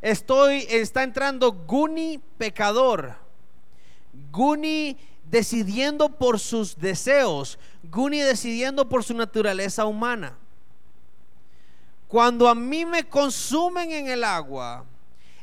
[0.00, 3.16] estoy está entrando Guni pecador.
[4.32, 4.96] Guni
[5.30, 10.36] decidiendo por sus deseos, Guni decidiendo por su naturaleza humana.
[12.08, 14.84] Cuando a mí me consumen en el agua,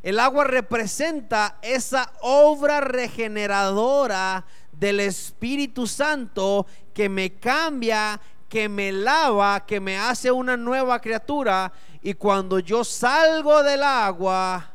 [0.01, 8.19] el agua representa esa obra regeneradora del Espíritu Santo que me cambia,
[8.49, 11.71] que me lava, que me hace una nueva criatura.
[12.01, 14.71] Y cuando yo salgo del agua,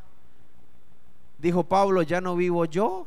[1.39, 3.07] dijo Pablo, ya no vivo yo,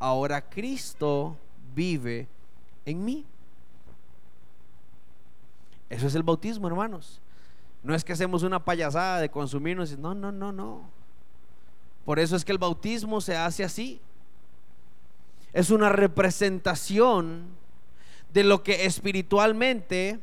[0.00, 1.36] ahora Cristo
[1.74, 2.26] vive
[2.84, 3.24] en mí.
[5.88, 7.20] Eso es el bautismo, hermanos.
[7.82, 9.96] No es que hacemos una payasada de consumirnos.
[9.98, 10.82] No, no, no, no.
[12.04, 14.00] Por eso es que el bautismo se hace así.
[15.52, 17.44] Es una representación
[18.32, 20.20] de lo que espiritualmente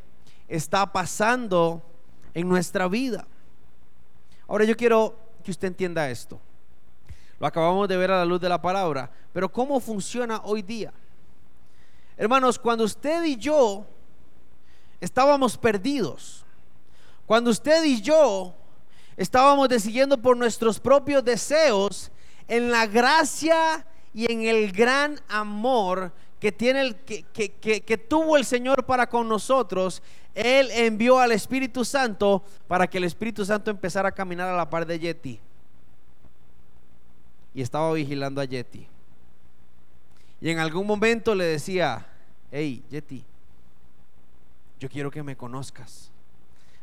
[0.47, 1.84] está pasando
[2.34, 3.28] en nuestra vida.
[4.47, 6.39] Ahora yo quiero que usted entienda esto.
[7.39, 10.91] Lo acabamos de ver a la luz de la palabra, pero ¿cómo funciona hoy día?
[12.17, 13.85] Hermanos, cuando usted y yo
[14.99, 16.43] estábamos perdidos,
[17.27, 18.55] cuando usted y yo
[19.15, 22.11] estábamos decidiendo por nuestros propios deseos,
[22.47, 28.45] en la gracia y en el gran amor que, tiene el, que, que, tuvo el
[28.45, 30.01] Señor para con nosotros,
[30.33, 34.69] Él envió al Espíritu Santo para que el Espíritu Santo empezara a caminar a la
[34.69, 35.39] par de Yeti.
[37.57, 38.87] Y estaba vigilando a Yeti.
[40.39, 42.05] Y en algún momento le decía,
[42.51, 43.25] hey, Yeti,
[44.79, 46.11] yo quiero que me conozcas.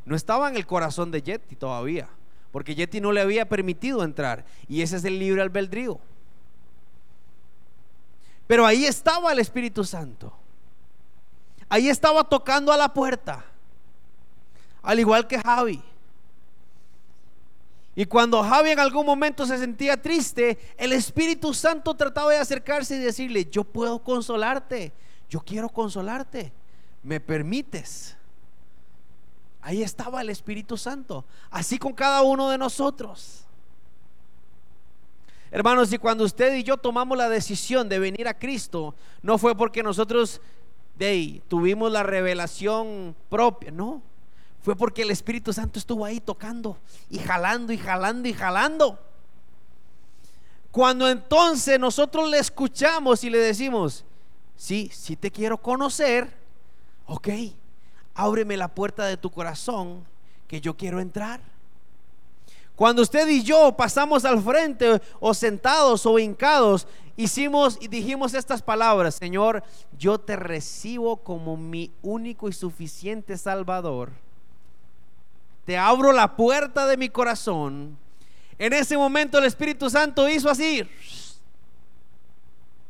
[0.04, 2.08] No estaba en el corazón de Yeti todavía,
[2.50, 4.44] porque Yeti no le había permitido entrar.
[4.66, 6.00] Y ese es el libre albedrío.
[8.48, 10.32] Pero ahí estaba el Espíritu Santo.
[11.68, 13.44] Ahí estaba tocando a la puerta.
[14.82, 15.80] Al igual que Javi.
[17.96, 22.96] Y cuando Javi en algún momento se sentía triste, el Espíritu Santo trataba de acercarse
[22.96, 24.92] y decirle, yo puedo consolarte,
[25.28, 26.52] yo quiero consolarte,
[27.02, 28.16] ¿me permites?
[29.60, 33.44] Ahí estaba el Espíritu Santo, así con cada uno de nosotros.
[35.50, 39.56] Hermanos, y cuando usted y yo tomamos la decisión de venir a Cristo, no fue
[39.56, 40.40] porque nosotros
[40.96, 44.02] de ahí, tuvimos la revelación propia, no.
[44.64, 46.78] Fue porque el Espíritu Santo estuvo ahí tocando
[47.10, 48.98] y jalando y jalando y jalando.
[50.70, 54.06] Cuando entonces nosotros le escuchamos y le decimos,
[54.56, 56.34] sí, sí te quiero conocer,
[57.04, 57.28] ok,
[58.14, 60.02] ábreme la puerta de tu corazón
[60.48, 61.42] que yo quiero entrar.
[62.74, 66.86] Cuando usted y yo pasamos al frente o sentados o hincados,
[67.18, 69.62] hicimos y dijimos estas palabras, Señor,
[69.98, 74.24] yo te recibo como mi único y suficiente Salvador.
[75.64, 77.96] Te abro la puerta de mi corazón.
[78.58, 80.88] En ese momento el Espíritu Santo hizo así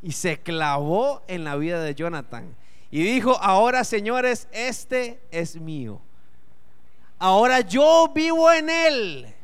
[0.03, 2.55] y se clavó en la vida de Jonathan.
[2.91, 6.01] Y dijo, ahora señores, este es mío.
[7.19, 9.35] Ahora yo vivo en él.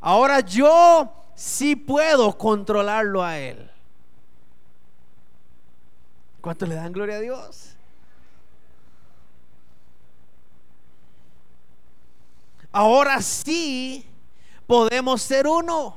[0.00, 3.70] Ahora yo sí puedo controlarlo a Él.
[6.40, 7.73] ¿Cuánto le dan gloria a Dios?
[12.74, 14.04] Ahora sí
[14.66, 15.96] podemos ser uno.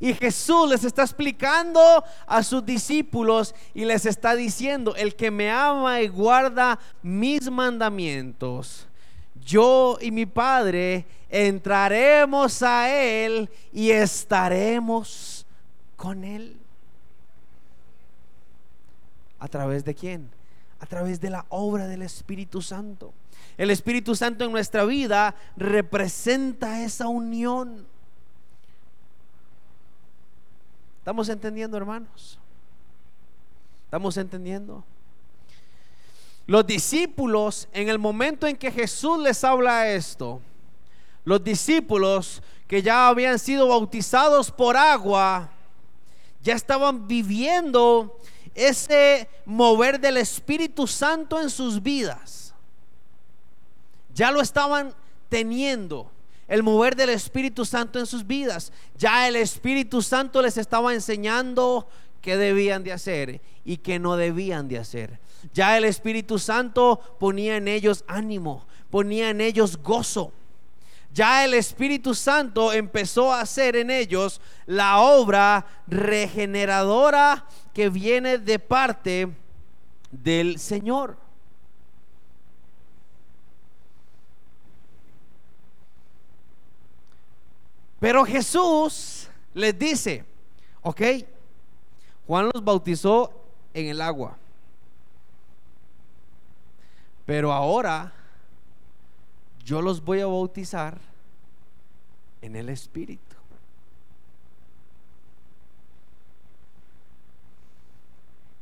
[0.00, 5.50] Y Jesús les está explicando a sus discípulos y les está diciendo, el que me
[5.50, 8.86] ama y guarda mis mandamientos,
[9.44, 15.44] yo y mi Padre entraremos a Él y estaremos
[15.94, 16.56] con Él.
[19.40, 20.30] ¿A través de quién?
[20.80, 23.12] A través de la obra del Espíritu Santo.
[23.58, 27.84] El Espíritu Santo en nuestra vida representa esa unión.
[31.00, 32.38] ¿Estamos entendiendo, hermanos?
[33.86, 34.84] ¿Estamos entendiendo?
[36.46, 40.40] Los discípulos, en el momento en que Jesús les habla esto,
[41.24, 45.50] los discípulos que ya habían sido bautizados por agua,
[46.42, 48.20] ya estaban viviendo
[48.54, 52.47] ese mover del Espíritu Santo en sus vidas.
[54.18, 54.92] Ya lo estaban
[55.28, 56.10] teniendo,
[56.48, 58.72] el mover del Espíritu Santo en sus vidas.
[58.96, 61.86] Ya el Espíritu Santo les estaba enseñando
[62.20, 65.20] qué debían de hacer y qué no debían de hacer.
[65.54, 70.32] Ya el Espíritu Santo ponía en ellos ánimo, ponía en ellos gozo.
[71.14, 78.58] Ya el Espíritu Santo empezó a hacer en ellos la obra regeneradora que viene de
[78.58, 79.28] parte
[80.10, 81.27] del Señor.
[88.00, 90.24] Pero Jesús les dice,
[90.82, 91.02] ok,
[92.26, 93.32] Juan los bautizó
[93.74, 94.36] en el agua.
[97.26, 98.12] Pero ahora
[99.64, 100.98] yo los voy a bautizar
[102.40, 103.36] en el Espíritu.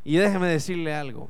[0.05, 1.28] Y déjeme decirle algo.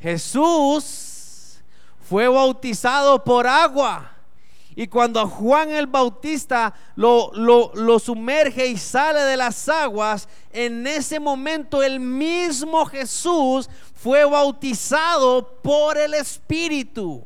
[0.00, 1.60] Jesús
[2.08, 4.10] fue bautizado por agua.
[4.76, 11.18] Y cuando Juan el Bautista lo, lo, sumerge y sale de las aguas, en ese
[11.18, 17.24] momento el mismo Jesús fue bautizado por el Espíritu.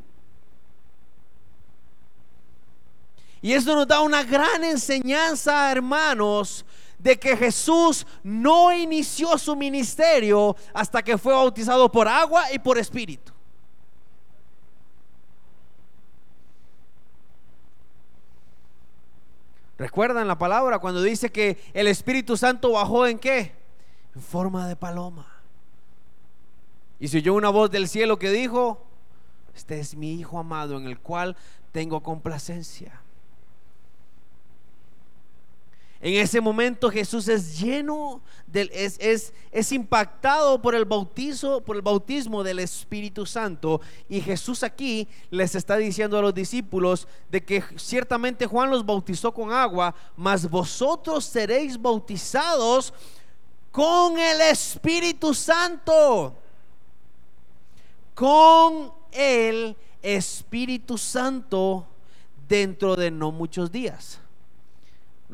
[3.43, 6.65] Y eso nos da una gran enseñanza, hermanos,
[6.99, 12.79] de que Jesús no inició su ministerio hasta que fue bautizado por agua y por
[12.79, 13.34] espíritu.
[19.79, 23.53] ¿Recuerdan la palabra cuando dice que el Espíritu Santo bajó en qué?
[24.15, 25.27] En forma de paloma.
[27.01, 28.87] Y se oyó una voz del cielo que dijo,
[29.55, 31.37] este es mi Hijo amado en el cual
[31.73, 33.04] tengo complacencia.
[36.05, 41.77] En ese momento Jesús es lleno del, es, es, es, impactado por el bautizo, por
[41.77, 43.81] el bautismo del Espíritu Santo.
[44.07, 49.33] Y Jesús aquí les está diciendo a los discípulos de que ciertamente Juan los bautizó
[49.33, 52.93] con agua, mas vosotros seréis bautizados
[53.73, 56.37] con el Espíritu Santo.
[58.15, 61.87] Con el Espíritu Santo
[62.47, 64.21] dentro de no muchos días.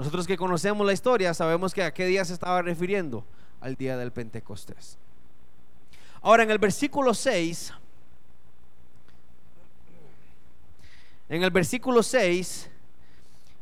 [0.00, 3.22] Nosotros que conocemos la historia sabemos que a qué día se estaba refiriendo,
[3.60, 4.96] al día del Pentecostés.
[6.22, 7.74] Ahora en el versículo 6,
[11.28, 12.70] en el versículo 6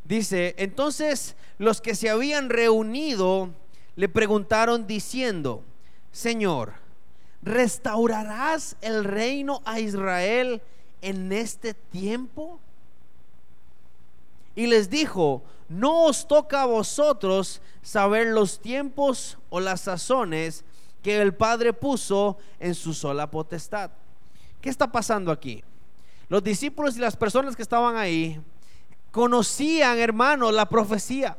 [0.04, 3.50] dice, entonces los que se habían reunido
[3.96, 5.64] le preguntaron diciendo,
[6.12, 6.74] Señor,
[7.42, 10.62] ¿restaurarás el reino a Israel
[11.02, 12.60] en este tiempo?
[14.54, 20.64] Y les dijo, no os toca a vosotros saber los tiempos o las sazones
[21.02, 23.90] que el Padre puso en su sola potestad.
[24.60, 25.62] ¿Qué está pasando aquí?
[26.28, 28.40] Los discípulos y las personas que estaban ahí
[29.10, 31.36] conocían, hermanos, la profecía.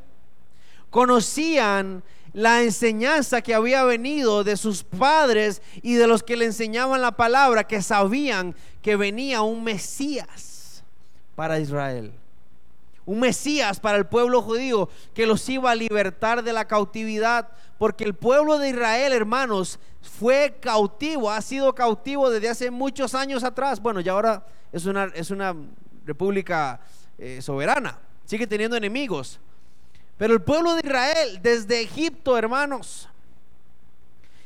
[0.90, 2.04] Conocían
[2.34, 7.12] la enseñanza que había venido de sus padres y de los que le enseñaban la
[7.12, 10.84] palabra, que sabían que venía un Mesías
[11.36, 12.19] para Israel
[13.10, 17.50] un Mesías para el pueblo judío que los iba a libertar de la cautividad,
[17.80, 23.44] porque el pueblo de Israel, hermanos, fue cautivo, ha sido cautivo desde hace muchos años
[23.44, 23.82] atrás.
[23.82, 25.56] Bueno, ya ahora es una, es una
[26.06, 26.82] república
[27.18, 29.40] eh, soberana, sigue teniendo enemigos.
[30.20, 33.10] Pero el pueblo de Israel, desde Egipto, hermanos,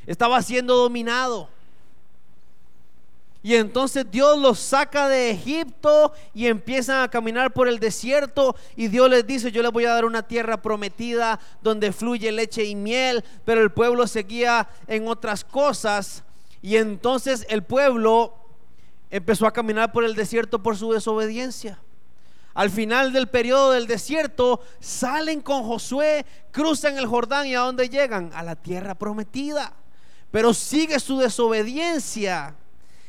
[0.07, 1.49] estaba siendo dominado.
[3.45, 8.55] Y entonces Dios los saca de Egipto y empiezan a caminar por el desierto.
[8.77, 12.63] Y Dios les dice, yo les voy a dar una tierra prometida donde fluye leche
[12.63, 13.21] y miel.
[13.43, 16.23] Pero el pueblo seguía en otras cosas.
[16.61, 18.33] Y entonces el pueblo
[19.11, 21.79] empezó a caminar por el desierto por su desobediencia.
[22.53, 27.89] Al final del periodo del desierto, salen con Josué, cruzan el Jordán y a dónde
[27.89, 28.31] llegan?
[28.33, 29.73] A la tierra prometida.
[30.31, 32.55] Pero sigue su desobediencia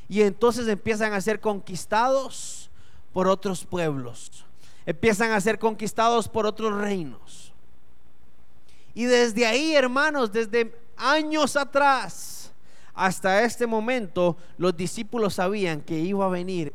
[0.08, 2.70] y entonces empiezan a ser conquistados
[3.12, 4.44] por otros pueblos.
[4.86, 7.52] Empiezan a ser conquistados por otros reinos.
[8.94, 12.52] Y desde ahí, hermanos, desde años atrás
[12.94, 16.72] hasta este momento, los discípulos sabían que iba a venir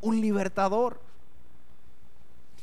[0.00, 1.00] un libertador.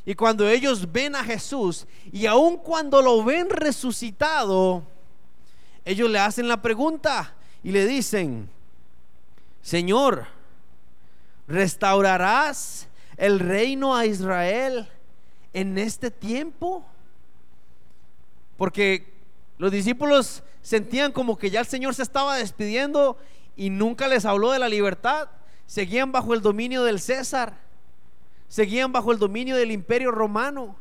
[0.05, 4.84] Y cuando ellos ven a Jesús, y aun cuando lo ven resucitado,
[5.86, 8.49] ellos le hacen la pregunta y le dicen,
[9.68, 10.28] Señor,
[11.45, 12.88] ¿restaurarás
[13.18, 14.88] el reino a Israel
[15.51, 16.86] en este tiempo?
[18.55, 19.13] Porque
[19.57, 23.18] los discípulos sentían como que ya el Señor se estaba despidiendo
[23.57, 25.28] y nunca les habló de la libertad.
[25.65, 27.59] Seguían bajo el dominio del César,
[28.47, 30.78] seguían bajo el dominio del imperio romano.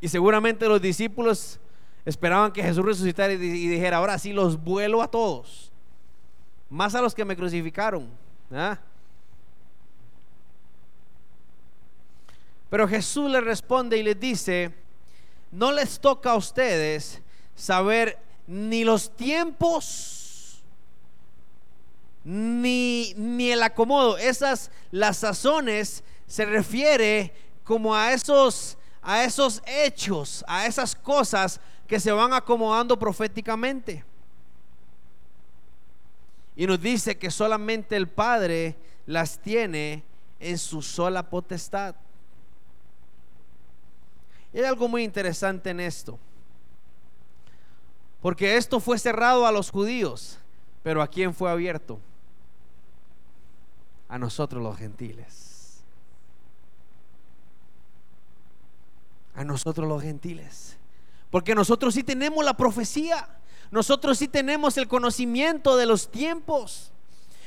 [0.00, 1.58] Y seguramente los discípulos
[2.04, 5.72] esperaban que Jesús resucitara y dijera, ahora sí los vuelo a todos
[6.70, 8.08] más a los que me crucificaron.
[12.70, 14.74] Pero Jesús le responde y les dice,
[15.50, 17.22] no les toca a ustedes
[17.54, 20.62] saber ni los tiempos
[22.24, 24.18] ni, ni el acomodo.
[24.18, 32.00] Esas, las sazones se refiere como a esos, a esos hechos, a esas cosas que
[32.00, 34.04] se van acomodando proféticamente.
[36.56, 40.02] Y nos dice que solamente el Padre las tiene
[40.40, 41.94] en su sola potestad.
[44.52, 46.18] Y hay algo muy interesante en esto.
[48.22, 50.38] Porque esto fue cerrado a los judíos,
[50.82, 52.00] pero ¿a quién fue abierto?
[54.08, 55.84] A nosotros los gentiles.
[59.34, 60.78] A nosotros los gentiles.
[61.30, 63.28] Porque nosotros sí tenemos la profecía.
[63.70, 66.92] Nosotros sí tenemos el conocimiento de los tiempos.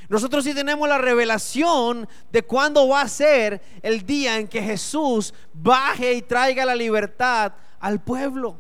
[0.10, 5.34] Nosotros sí tenemos la revelación de cuándo va a ser el día en que Jesús
[5.54, 8.58] baje y traiga la libertad al pueblo.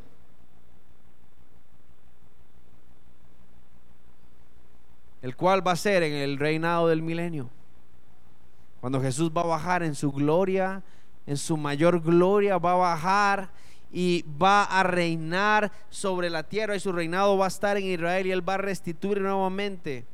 [5.21, 7.49] El cual va a ser en el reinado del milenio.
[8.79, 10.83] Cuando Jesús va a bajar en su gloria,
[11.25, 13.49] en su mayor gloria, va a bajar
[13.91, 18.27] y va a reinar sobre la tierra y su reinado va a estar en Israel
[18.27, 20.05] y él va a restituir nuevamente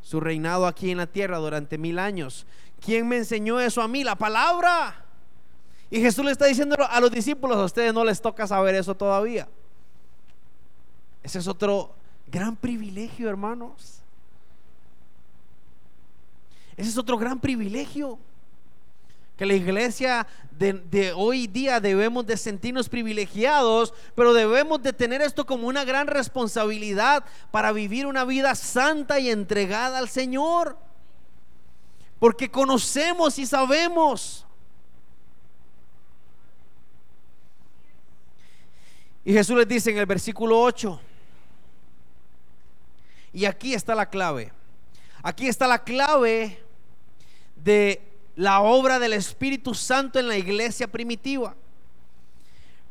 [0.00, 2.46] su reinado aquí en la tierra durante mil años.
[2.80, 4.02] ¿Quién me enseñó eso a mí?
[4.02, 5.04] La palabra.
[5.90, 8.94] Y Jesús le está diciendo a los discípulos, a ustedes no les toca saber eso
[8.96, 9.48] todavía.
[11.22, 11.94] Ese es otro
[12.26, 14.00] gran privilegio, hermanos.
[16.76, 18.18] Ese es otro gran privilegio.
[19.36, 25.44] Que la iglesia de, hoy día debemos de sentirnos privilegiados, pero debemos de tener esto
[25.44, 30.76] como una gran responsabilidad para vivir una vida santa y entregada al Señor.
[32.18, 34.46] Porque conocemos y sabemos.
[39.24, 41.00] Y Jesús les dice en el versículo 8,
[43.32, 44.52] y aquí está la clave,
[45.22, 46.62] aquí está la clave
[47.56, 51.54] de la obra del Espíritu Santo en la iglesia primitiva.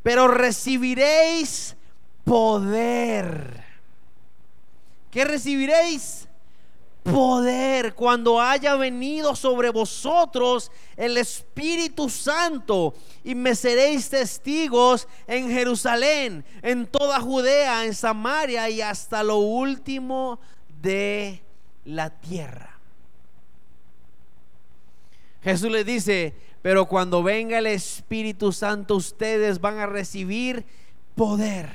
[0.02, 1.76] Pero recibiréis
[2.24, 3.64] poder.
[5.10, 6.28] ¿Qué recibiréis?
[7.02, 16.44] Poder cuando haya venido sobre vosotros el Espíritu Santo y me seréis testigos en Jerusalén,
[16.62, 20.38] en toda Judea, en Samaria y hasta lo último
[20.80, 21.42] de
[21.84, 22.71] la tierra.
[25.42, 30.64] Jesús les dice, pero cuando venga el Espíritu Santo ustedes van a recibir
[31.16, 31.70] poder.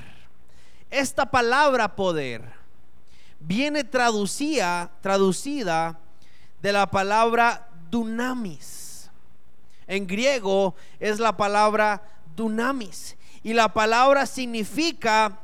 [0.89, 2.53] Esta palabra poder
[3.39, 5.99] viene traducida, traducida
[6.61, 9.11] de la palabra dunamis.
[9.86, 12.01] En griego es la palabra
[12.36, 13.18] dunamis.
[13.43, 15.39] Y la palabra significa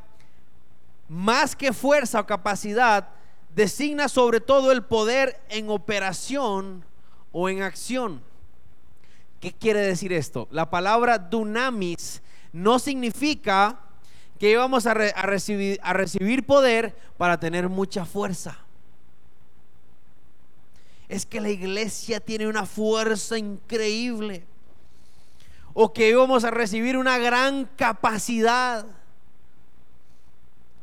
[1.10, 3.10] más que fuerza o capacidad,
[3.54, 6.86] designa sobre todo el poder en operación
[7.34, 8.22] o en acción.
[9.42, 10.48] ¿Qué quiere decir esto?
[10.52, 12.22] La palabra dunamis
[12.54, 13.78] no significa
[14.40, 18.58] que íbamos a, recibir, recibir poder para tener mucha fuerza.
[21.10, 24.46] Es que la iglesia tiene una fuerza increíble.
[25.74, 28.86] O que íbamos a recibir una gran capacidad.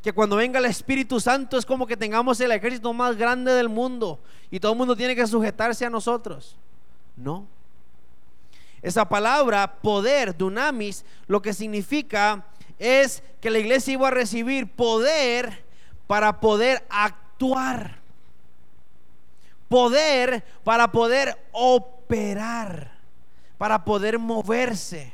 [0.03, 3.68] Que cuando venga el Espíritu Santo es como que tengamos el ejército más grande del
[3.68, 4.18] mundo
[4.51, 6.57] y todo el mundo tiene que sujetarse a nosotros.
[7.16, 7.46] No.
[8.82, 12.46] Esa palabra poder, dunamis, lo que significa
[12.78, 15.64] es que la iglesia iba a recibir poder
[16.07, 18.01] para poder actuar.
[19.68, 22.98] Poder para poder operar,
[23.59, 25.12] para poder moverse.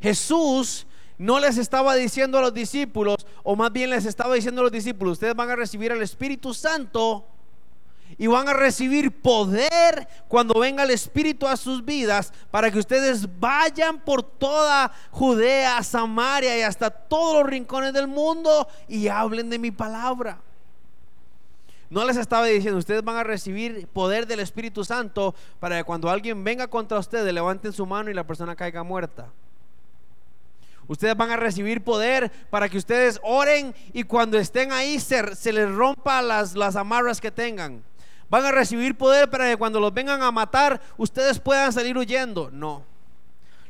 [0.00, 0.86] Jesús
[1.22, 4.72] no les estaba diciendo a los discípulos, o más bien les estaba diciendo a los
[4.72, 7.24] discípulos, ustedes van a recibir el Espíritu Santo
[8.18, 13.28] y van a recibir poder cuando venga el Espíritu a sus vidas para que ustedes
[13.38, 19.60] vayan por toda Judea, Samaria y hasta todos los rincones del mundo y hablen de
[19.60, 20.40] mi palabra.
[21.88, 26.10] No les estaba diciendo, ustedes van a recibir poder del Espíritu Santo para que cuando
[26.10, 29.28] alguien venga contra ustedes levanten su mano y la persona caiga muerta.
[30.86, 35.52] Ustedes van a recibir poder para que ustedes oren y cuando estén ahí se, se
[35.52, 37.82] les rompa las, las amarras que tengan.
[38.28, 42.50] Van a recibir poder para que cuando los vengan a matar ustedes puedan salir huyendo.
[42.50, 42.82] No.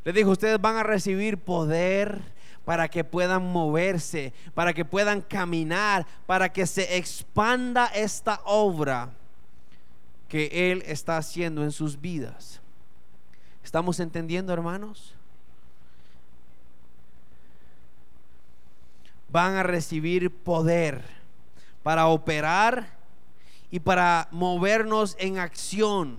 [0.04, 2.22] Les dijo, ustedes van a recibir poder
[2.64, 9.10] para que puedan moverse, para que puedan caminar, para que se expanda esta obra
[10.28, 12.60] que Él está haciendo en sus vidas.
[13.64, 15.14] ¿Estamos entendiendo, hermanos?
[19.32, 21.02] Van a recibir poder
[21.82, 22.86] para operar
[23.70, 26.18] y para movernos en acción.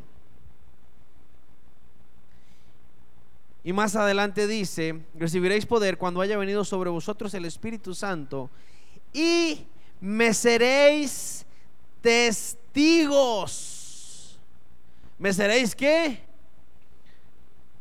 [3.64, 8.50] Y más adelante dice, recibiréis poder cuando haya venido sobre vosotros el Espíritu Santo
[9.14, 9.68] y
[10.02, 11.46] me seréis
[12.02, 13.40] testigos.
[15.20, 16.20] ¿Me seréis qué?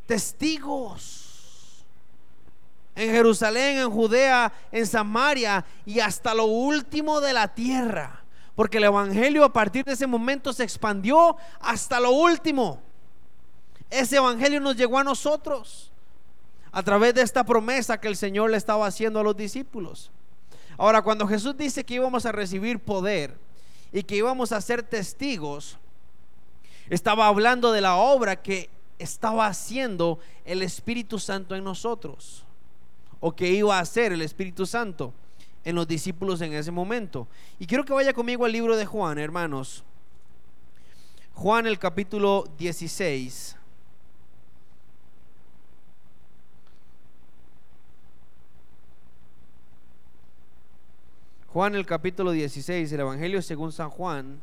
[0.07, 1.22] Testigos
[2.95, 8.23] en Jerusalén, en Judea, en Samaria y hasta lo último de la tierra.
[8.55, 12.81] Porque el Evangelio a partir de ese momento se expandió hasta lo último.
[13.89, 15.91] Ese Evangelio nos llegó a nosotros
[16.71, 20.11] a través de esta promesa que el Señor le estaba haciendo a los discípulos.
[20.79, 23.39] Ahora, cuando Jesús dice que íbamos a recibir poder
[23.93, 25.79] y que íbamos a ser testigos,
[26.89, 32.45] estaba hablando de la obra que estaba haciendo el Espíritu Santo en nosotros,
[33.25, 35.15] o que iba a hacer el Espíritu Santo
[35.65, 37.29] en los discípulos en ese momento.
[37.61, 39.85] Y quiero que vaya conmigo al libro de Juan, hermanos.
[41.33, 43.57] Juan el capítulo 16.
[51.47, 54.41] Juan el capítulo 16, el Evangelio según San Juan,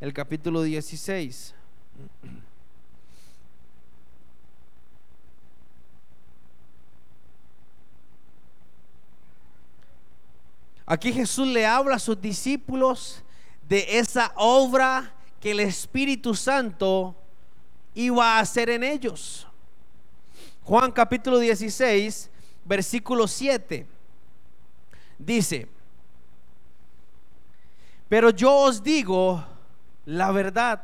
[0.00, 1.54] el capítulo 16.
[10.90, 13.22] Aquí Jesús le habla a sus discípulos
[13.68, 17.14] de esa obra que el Espíritu Santo
[17.94, 19.46] iba a hacer en ellos.
[20.64, 22.28] Juan capítulo 16,
[22.64, 23.86] versículo 7.
[25.16, 25.68] Dice,
[28.08, 29.44] pero yo os digo
[30.06, 30.82] la verdad.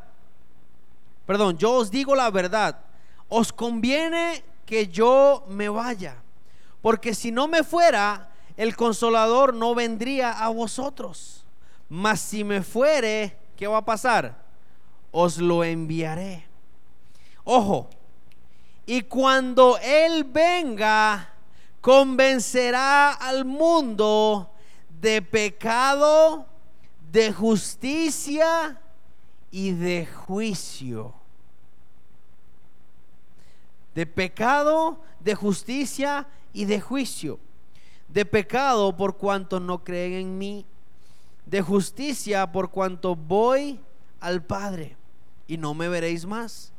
[1.26, 2.78] Perdón, yo os digo la verdad.
[3.28, 6.22] Os conviene que yo me vaya.
[6.80, 11.44] Porque si no me fuera, el consolador no vendría a vosotros.
[11.88, 14.44] Mas si me fuere, ¿qué va a pasar?
[15.12, 16.46] Os lo enviaré.
[17.44, 17.88] Ojo,
[18.86, 21.32] y cuando Él venga,
[21.80, 24.50] convencerá al mundo
[25.00, 26.46] de pecado,
[27.12, 28.80] de justicia
[29.50, 31.14] y de juicio.
[33.94, 37.38] De pecado, de justicia y de juicio.
[38.08, 40.66] De pecado por cuanto no creen en mí.
[41.44, 43.80] De justicia por cuanto voy
[44.20, 44.96] al Padre
[45.46, 46.72] y no me veréis más.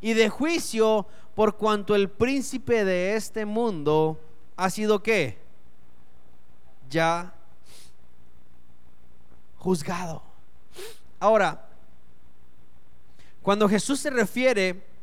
[0.00, 4.20] Y de juicio por cuanto el príncipe de este mundo
[4.56, 5.38] ha sido qué?
[6.90, 7.34] Ya
[9.58, 10.22] juzgado.
[11.18, 11.66] Ahora,
[13.42, 14.93] cuando Jesús se refiere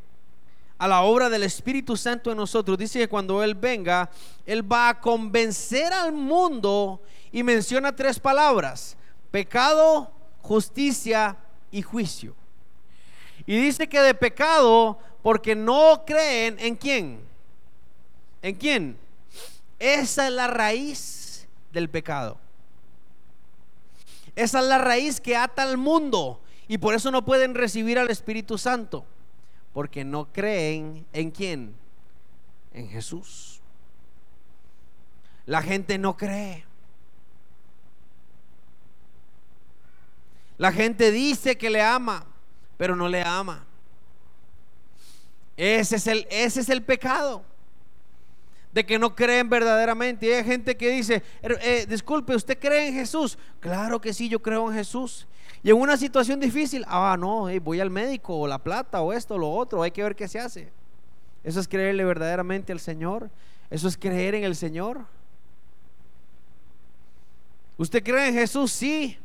[0.82, 4.10] a la obra del Espíritu Santo en nosotros, dice que cuando Él venga,
[4.44, 8.96] Él va a convencer al mundo y menciona tres palabras,
[9.30, 10.10] pecado,
[10.40, 11.36] justicia
[11.70, 12.34] y juicio.
[13.46, 17.20] Y dice que de pecado, porque no creen en quién.
[18.42, 18.98] ¿En quién?
[19.78, 22.38] Esa es la raíz del pecado.
[24.34, 28.10] Esa es la raíz que ata al mundo y por eso no pueden recibir al
[28.10, 29.04] Espíritu Santo,
[29.72, 31.74] porque no creen en quién,
[32.72, 33.60] en Jesús.
[35.46, 36.64] La gente no cree.
[40.58, 42.24] La gente dice que le ama,
[42.76, 43.64] pero no le ama.
[45.56, 47.44] Ese es el, ese es el pecado
[48.72, 50.26] de que no creen verdaderamente.
[50.26, 53.38] Y hay gente que dice, eh, disculpe, ¿usted cree en Jesús?
[53.60, 55.26] Claro que sí, yo creo en Jesús.
[55.62, 59.34] Y en una situación difícil, ah, no, voy al médico, o la plata, o esto,
[59.34, 60.72] o lo otro, hay que ver qué se hace.
[61.44, 63.30] Eso es creerle verdaderamente al Señor.
[63.70, 65.06] Eso es creer en el Señor.
[67.76, 68.72] ¿Usted cree en Jesús?
[68.72, 69.18] Sí.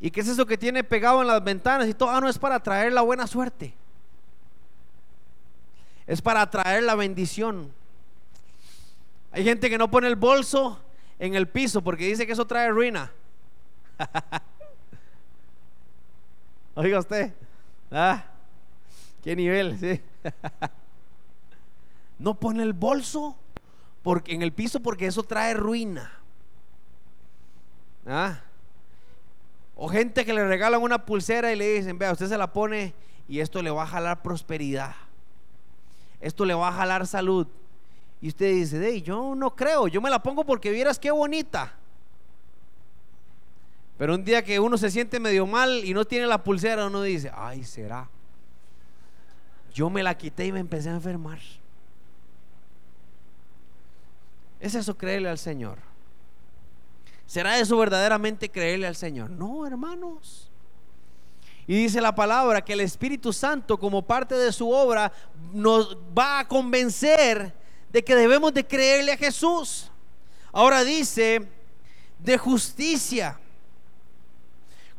[0.00, 2.10] ¿Y qué es eso que tiene pegado en las ventanas y todo?
[2.10, 3.74] Ah, no es para traer la buena suerte.
[6.06, 7.72] Es para traer la bendición.
[9.30, 10.78] Hay gente que no pone el bolso
[11.18, 13.12] en el piso porque dice que eso trae ruina.
[16.74, 17.32] Oiga usted.
[17.90, 18.24] Ah,
[19.22, 19.78] qué nivel,
[22.18, 23.36] no pone el bolso
[24.02, 26.10] porque, en el piso porque eso trae ruina.
[28.06, 28.40] Ah.
[29.76, 32.94] O gente que le regalan una pulsera y le dicen, vea, usted se la pone
[33.28, 34.94] y esto le va a jalar prosperidad.
[36.20, 37.46] Esto le va a jalar salud.
[38.20, 41.74] Y usted dice, hey, yo no creo, yo me la pongo porque vieras qué bonita.
[43.98, 47.02] Pero un día que uno se siente medio mal y no tiene la pulsera, uno
[47.02, 48.08] dice, ay, será.
[49.72, 51.38] Yo me la quité y me empecé a enfermar.
[54.60, 55.78] ¿Es eso creerle al Señor?
[57.26, 59.30] ¿Será eso verdaderamente creerle al Señor?
[59.30, 60.50] No, hermanos.
[61.66, 65.12] Y dice la palabra que el Espíritu Santo como parte de su obra
[65.52, 67.54] nos va a convencer
[67.90, 69.90] de que debemos de creerle a Jesús.
[70.52, 71.48] Ahora dice
[72.18, 73.38] de justicia.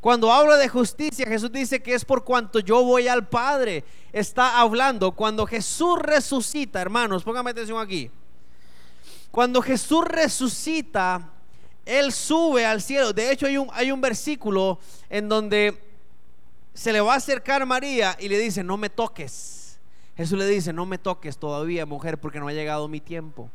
[0.03, 3.85] Cuando habla de justicia, Jesús dice que es por cuanto yo voy al Padre.
[4.11, 8.11] Está hablando cuando Jesús resucita, hermanos, póngame atención aquí.
[9.31, 11.31] Cuando Jesús resucita,
[11.85, 13.13] Él sube al cielo.
[13.13, 14.77] De hecho, hay un, hay un versículo
[15.09, 15.81] en donde
[16.73, 19.79] se le va a acercar María y le dice, no me toques
[20.17, 23.49] Jesús le dice, no me toques todavía, mujer, porque no ha llegado mi tiempo.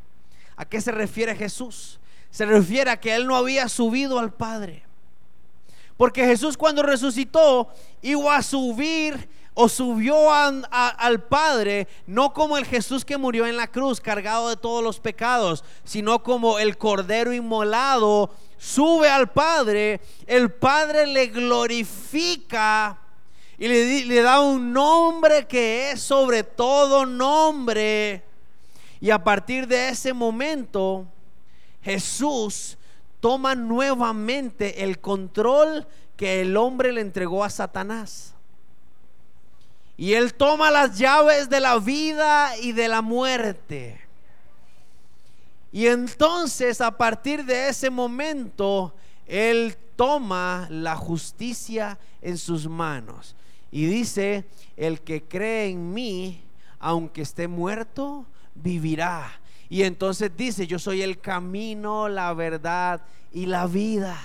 [0.56, 2.00] ¿A qué se refiere Jesús?
[2.30, 4.87] Se refiere a que él no había subido al Padre.
[5.98, 7.68] Porque Jesús cuando resucitó
[8.00, 13.66] iba a subir o subió al Padre, no como el Jesús que murió en la
[13.66, 20.52] cruz cargado de todos los pecados, sino como el Cordero inmolado, sube al Padre, el
[20.52, 22.96] Padre le glorifica
[23.58, 28.22] y le, da un nombre que es sobre todo nombre.
[29.00, 31.04] Y a partir de ese momento,
[31.82, 32.77] Jesús
[33.20, 38.34] toma nuevamente el control que el hombre le entregó a Satanás.
[39.96, 44.00] Y Él toma las llaves de la vida y de la muerte.
[45.72, 48.94] Y entonces a partir de ese momento,
[49.26, 53.34] Él toma la justicia en sus manos.
[53.70, 54.44] Y dice,
[54.76, 56.42] el que cree en mí,
[56.78, 59.40] aunque esté muerto, vivirá.
[59.70, 63.02] Y entonces dice, yo soy el camino, la verdad
[63.32, 64.18] y la vida.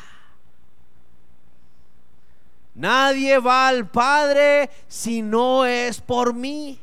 [2.76, 6.80] Nadie va al Padre si no es por mí.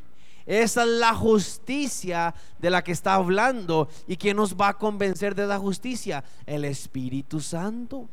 [0.47, 3.89] Esa es la justicia de la que está hablando.
[4.07, 6.23] ¿Y quién nos va a convencer de la justicia?
[6.47, 8.09] El Espíritu Santo.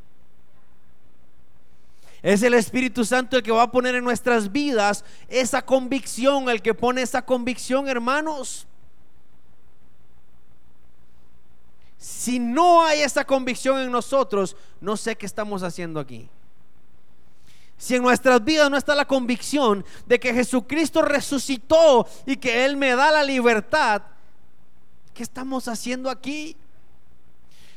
[2.22, 6.62] Es el Espíritu Santo el que va a poner en nuestras vidas esa convicción, el
[6.62, 8.68] que pone esa convicción, hermanos.
[11.98, 16.30] Si no hay esa convicción en nosotros, no sé qué estamos haciendo aquí.
[17.78, 22.76] Si en nuestras vidas no está la convicción de que Jesucristo resucitó y que Él
[22.76, 24.02] me da la libertad,
[25.14, 26.56] ¿qué estamos haciendo aquí?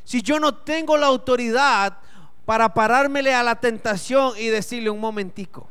[0.05, 1.99] Si yo no tengo la autoridad
[2.47, 5.68] para parármele a la tentación y decirle un momentico,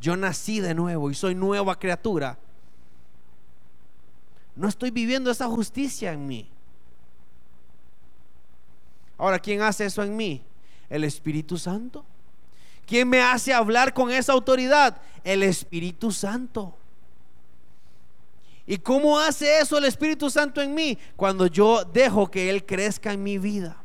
[0.00, 2.38] yo nací de nuevo y soy nueva criatura,
[4.56, 6.50] no estoy viviendo esa justicia en mí.
[9.18, 10.42] Ahora, ¿quién hace eso en mí?
[10.88, 12.06] El Espíritu Santo.
[12.86, 14.96] ¿Quién me hace hablar con esa autoridad?
[15.22, 16.74] El Espíritu Santo.
[18.66, 20.96] ¿Y cómo hace eso el Espíritu Santo en mí?
[21.16, 23.76] Cuando yo dejo que Él crezca en mi vida.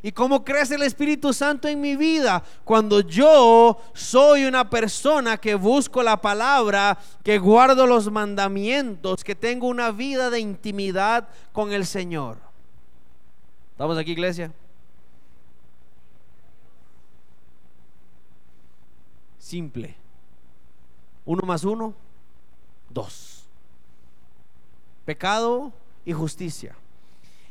[0.00, 2.42] ¿Y cómo crece el Espíritu Santo en mi vida?
[2.64, 9.66] Cuando yo soy una persona que busco la palabra, que guardo los mandamientos, que tengo
[9.66, 12.47] una vida de intimidad con el Señor.
[13.78, 14.52] ¿Estamos aquí, iglesia?
[19.38, 19.94] simple.
[21.24, 21.94] Uno más uno,
[22.90, 23.46] dos.
[25.04, 25.72] Pecado
[26.04, 26.74] y justicia.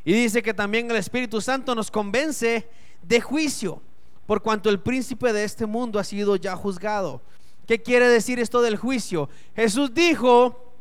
[0.03, 2.69] Y dice que también el Espíritu Santo nos convence
[3.01, 3.81] de juicio,
[4.25, 7.21] por cuanto el príncipe de este mundo ha sido ya juzgado.
[7.65, 9.29] ¿Qué quiere decir esto del juicio?
[9.55, 10.73] Jesús dijo,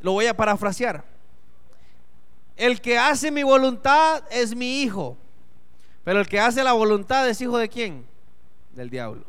[0.00, 1.04] lo voy a parafrasear,
[2.56, 5.16] el que hace mi voluntad es mi hijo,
[6.04, 8.06] pero el que hace la voluntad es hijo de quién?
[8.72, 9.24] Del diablo.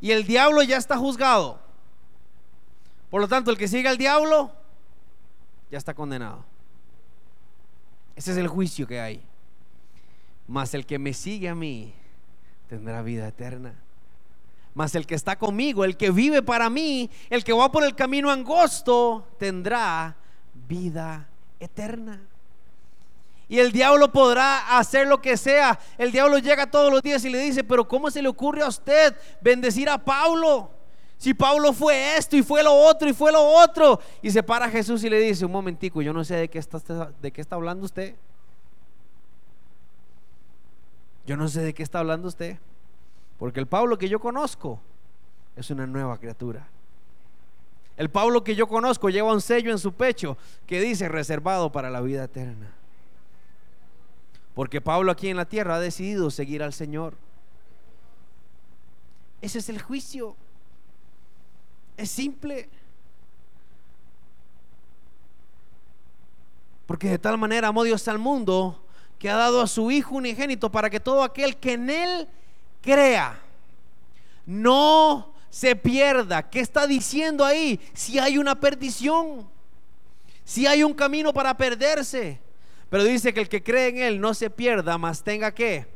[0.00, 1.60] Y el diablo ya está juzgado.
[3.10, 4.52] Por lo tanto, el que sigue al diablo
[5.70, 6.44] ya está condenado.
[8.14, 9.22] Ese es el juicio que hay.
[10.46, 11.92] Mas el que me sigue a mí
[12.68, 13.74] tendrá vida eterna.
[14.74, 17.94] Mas el que está conmigo, el que vive para mí, el que va por el
[17.94, 20.16] camino angosto, tendrá
[20.68, 21.28] vida
[21.60, 22.20] eterna.
[23.48, 25.78] Y el diablo podrá hacer lo que sea.
[25.98, 28.68] El diablo llega todos los días y le dice, pero ¿cómo se le ocurre a
[28.68, 30.70] usted bendecir a Pablo?
[31.16, 34.00] Si Pablo fue esto y fue lo otro y fue lo otro.
[34.20, 37.12] Y se para Jesús y le dice, un momentico, yo no sé de qué está,
[37.22, 38.16] de qué está hablando usted.
[41.24, 42.58] Yo no sé de qué está hablando usted.
[43.38, 44.80] Porque el Pablo que yo conozco
[45.54, 46.68] es una nueva criatura.
[47.96, 50.36] El Pablo que yo conozco lleva un sello en su pecho
[50.66, 52.72] que dice reservado para la vida eterna.
[54.54, 57.14] Porque Pablo aquí en la tierra ha decidido seguir al Señor.
[59.40, 60.36] Ese es el juicio.
[61.96, 62.68] Es simple.
[66.86, 68.82] Porque de tal manera amó Dios al mundo
[69.18, 72.28] que ha dado a su Hijo unigénito para que todo aquel que en Él
[72.82, 73.40] crea
[74.44, 76.42] no se pierda.
[76.42, 77.80] ¿Qué está diciendo ahí?
[77.94, 79.48] Si hay una perdición,
[80.44, 82.42] si hay un camino para perderse.
[82.90, 85.86] Pero dice que el que cree en Él no se pierda, mas tenga que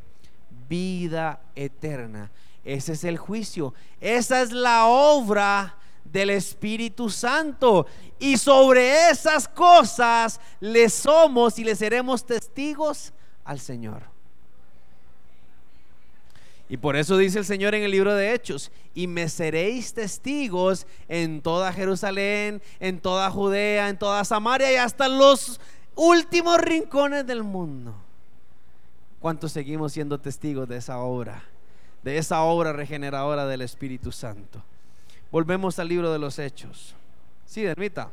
[0.67, 2.31] vida eterna.
[2.65, 3.75] Ese es el juicio.
[4.01, 7.87] Esa es la obra del Espíritu Santo.
[8.19, 13.13] Y sobre esas cosas le somos y le seremos testigos
[13.45, 14.05] al Señor.
[16.71, 20.87] Y por eso dice el Señor en el libro de Hechos, y me seréis testigos
[21.09, 25.61] en toda Jerusalén, en toda Judea, en toda Samaria y hasta los
[25.97, 27.93] últimos rincones del mundo.
[29.19, 31.43] ¿Cuántos seguimos siendo testigos de esa obra?
[32.05, 34.63] De esa obra regeneradora del Espíritu Santo.
[35.33, 36.95] Volvemos al libro de los Hechos.
[37.47, 38.11] Sí, Dermita.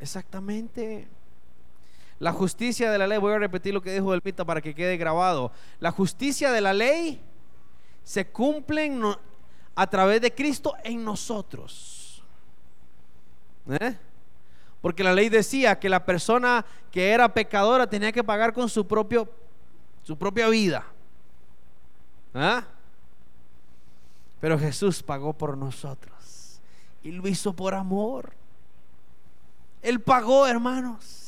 [0.00, 1.06] Exactamente.
[2.20, 4.98] La justicia de la ley, voy a repetir lo que dijo Delmita para que quede
[4.98, 5.52] grabado.
[5.80, 7.18] La justicia de la ley
[8.04, 8.92] se cumple
[9.74, 12.22] a través de Cristo en nosotros.
[13.70, 13.96] ¿Eh?
[14.82, 18.86] Porque la ley decía que la persona que era pecadora tenía que pagar con su,
[18.86, 19.26] propio,
[20.02, 20.84] su propia vida.
[22.34, 22.64] ¿Ah?
[24.42, 26.60] Pero Jesús pagó por nosotros
[27.02, 28.34] y lo hizo por amor.
[29.80, 31.19] Él pagó, hermanos.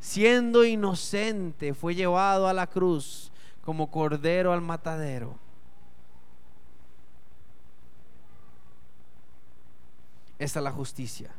[0.00, 3.30] Siendo inocente, fue llevado a la cruz
[3.62, 5.38] como cordero al matadero.
[10.38, 11.30] Esta es la justicia.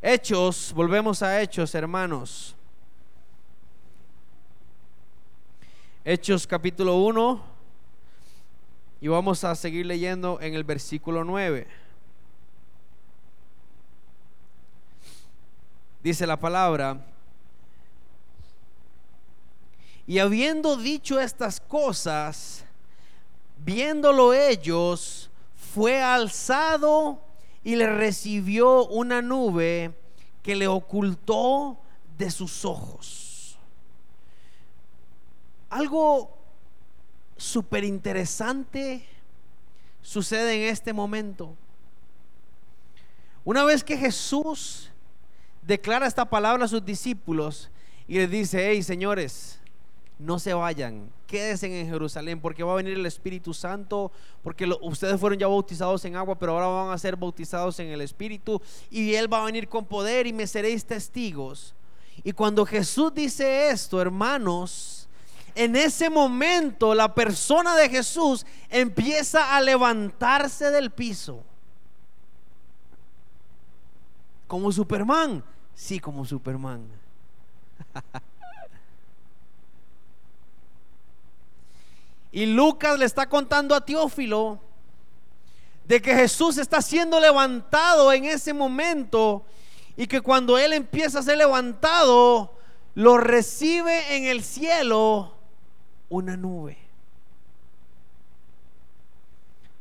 [0.00, 2.54] Hechos, volvemos a Hechos, hermanos.
[6.04, 7.42] Hechos capítulo 1
[9.00, 11.66] y vamos a seguir leyendo en el versículo 9.
[16.04, 17.04] Dice la palabra,
[20.06, 22.64] y habiendo dicho estas cosas,
[23.64, 25.30] viéndolo ellos,
[25.74, 27.20] fue alzado
[27.64, 29.92] y le recibió una nube
[30.42, 31.78] que le ocultó
[32.16, 33.58] de sus ojos.
[35.68, 36.38] Algo
[37.36, 39.04] súper interesante
[40.00, 41.56] sucede en este momento.
[43.44, 44.90] Una vez que Jesús
[45.62, 47.70] declara esta palabra a sus discípulos
[48.06, 49.60] y les dice, hey señores,
[50.18, 54.10] no se vayan, quédense en Jerusalén porque va a venir el Espíritu Santo,
[54.42, 58.00] porque ustedes fueron ya bautizados en agua, pero ahora van a ser bautizados en el
[58.00, 58.60] Espíritu
[58.90, 61.74] y Él va a venir con poder y me seréis testigos.
[62.24, 65.08] Y cuando Jesús dice esto, hermanos,
[65.54, 71.42] en ese momento la persona de Jesús empieza a levantarse del piso.
[74.46, 75.42] Como Superman
[75.76, 76.88] Sí, como Superman.
[82.36, 84.60] y Lucas le está contando a Teófilo
[85.86, 89.46] de que Jesús está siendo levantado en ese momento
[89.96, 92.52] y que cuando Él empieza a ser levantado,
[92.94, 95.34] lo recibe en el cielo
[96.10, 96.76] una nube.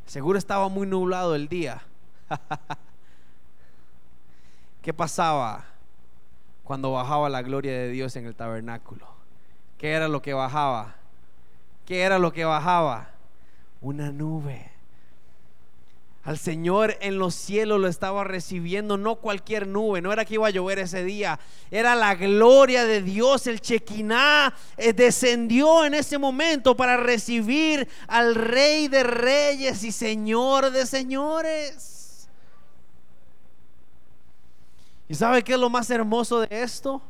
[0.06, 1.84] Seguro estaba muy nublado el día.
[4.82, 5.66] ¿Qué pasaba?
[6.64, 9.06] cuando bajaba la gloria de Dios en el tabernáculo.
[9.78, 10.96] ¿Qué era lo que bajaba?
[11.86, 13.10] ¿Qué era lo que bajaba?
[13.82, 14.72] Una nube.
[16.24, 20.48] Al Señor en los cielos lo estaba recibiendo, no cualquier nube, no era que iba
[20.48, 26.18] a llover ese día, era la gloria de Dios, el Chequiná eh, descendió en ese
[26.18, 32.28] momento para recibir al Rey de Reyes y Señor de Señores.
[35.08, 37.04] ¿Y sabe qué es lo más hermoso de esto?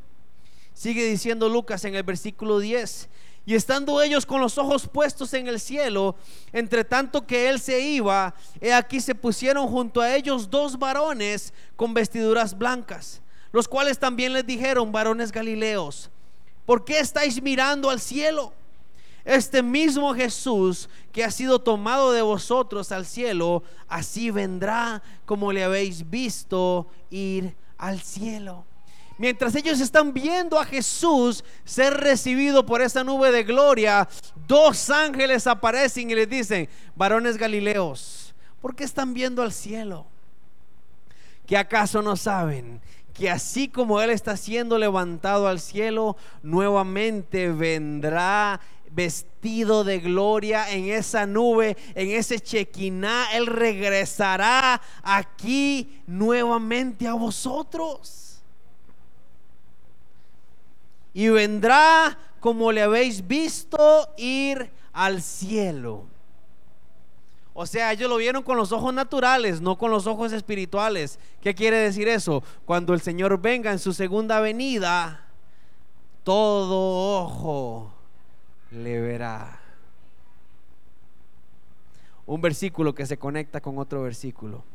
[0.73, 3.07] Sigue diciendo Lucas en el versículo 10.
[3.45, 6.15] Y estando ellos con los ojos puestos en el cielo,
[6.51, 11.53] entre tanto que él se iba, he aquí se pusieron junto a ellos dos varones
[11.75, 13.21] con vestiduras blancas,
[13.51, 16.09] los cuales también les dijeron, varones galileos,
[16.65, 18.51] ¿por qué estáis mirando al cielo?
[19.23, 25.63] Este mismo Jesús que ha sido tomado de vosotros al cielo, así vendrá como le
[25.63, 28.65] habéis visto ir al cielo.
[29.17, 34.07] Mientras ellos están viendo a Jesús ser recibido por esa nube de gloria,
[34.47, 40.05] dos ángeles aparecen y les dicen, varones galileos, ¿por qué están viendo al cielo?
[41.45, 42.81] ¿Que acaso no saben
[43.13, 48.59] que así como Él está siendo levantado al cielo, nuevamente vendrá
[48.91, 53.27] vestido de gloria en esa nube, en ese chequiná.
[53.33, 58.24] Él regresará aquí nuevamente a vosotros.
[61.15, 66.03] Y vendrá como le habéis visto ir al cielo.
[67.53, 71.17] O sea, ellos lo vieron con los ojos naturales, no con los ojos espirituales.
[71.41, 72.43] ¿Qué quiere decir eso?
[72.65, 75.25] Cuando el Señor venga en su segunda venida,
[76.25, 77.93] todo ojo
[78.71, 79.57] le verá.
[82.25, 84.65] Un versículo que se conecta con otro versículo.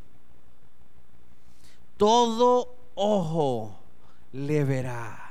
[1.98, 3.78] Todo ojo
[4.32, 5.29] le verá.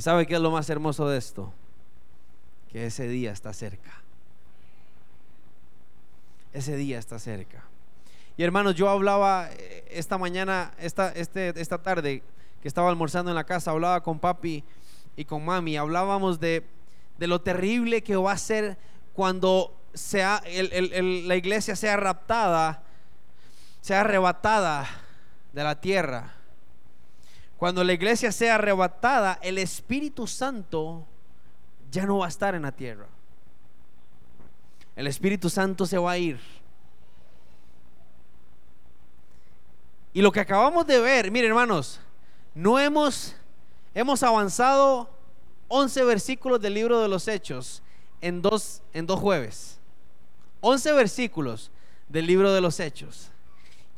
[0.00, 1.52] ¿Y sabe qué es lo más hermoso de esto?
[2.72, 4.00] Que ese día está cerca.
[6.54, 7.64] Ese día está cerca.
[8.38, 12.22] Y hermanos, yo hablaba eh, esta mañana, esta, este, esta tarde,
[12.62, 14.64] que estaba almorzando en la casa, hablaba con papi
[15.16, 16.64] y con mami, hablábamos de,
[17.18, 18.78] de lo terrible que va a ser
[19.12, 22.84] cuando sea, la iglesia sea raptada,
[23.82, 24.88] sea arrebatada
[25.52, 26.39] de la tierra.
[27.60, 31.06] Cuando la iglesia sea arrebatada, el Espíritu Santo
[31.90, 33.06] ya no va a estar en la tierra.
[34.96, 36.40] El Espíritu Santo se va a ir.
[40.14, 42.00] Y lo que acabamos de ver, miren hermanos,
[42.54, 43.36] no hemos,
[43.92, 45.10] hemos avanzado
[45.68, 47.82] 11 versículos del libro de los Hechos
[48.22, 49.78] en dos, en dos jueves.
[50.62, 51.70] 11 versículos
[52.08, 53.30] del libro de los Hechos.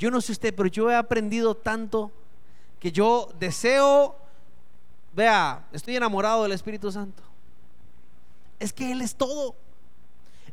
[0.00, 2.10] Yo no sé usted, pero yo he aprendido tanto
[2.82, 4.16] que yo deseo,
[5.12, 7.22] vea, estoy enamorado del Espíritu Santo.
[8.58, 9.54] Es que Él es todo.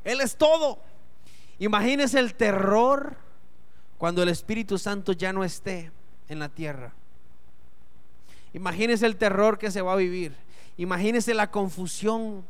[0.04, 0.78] Él es todo.
[1.58, 3.18] Imagínese el terror
[3.98, 5.92] cuando el Espíritu Santo ya no esté
[6.28, 6.94] en la tierra.
[8.54, 10.36] Imagínese el terror que se va a vivir.
[10.78, 12.46] Imagínese la confusión.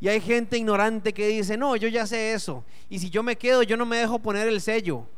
[0.00, 2.64] Y hay gente ignorante que dice, no, yo ya sé eso.
[2.88, 5.08] Y si yo me quedo, yo no me dejo poner el sello.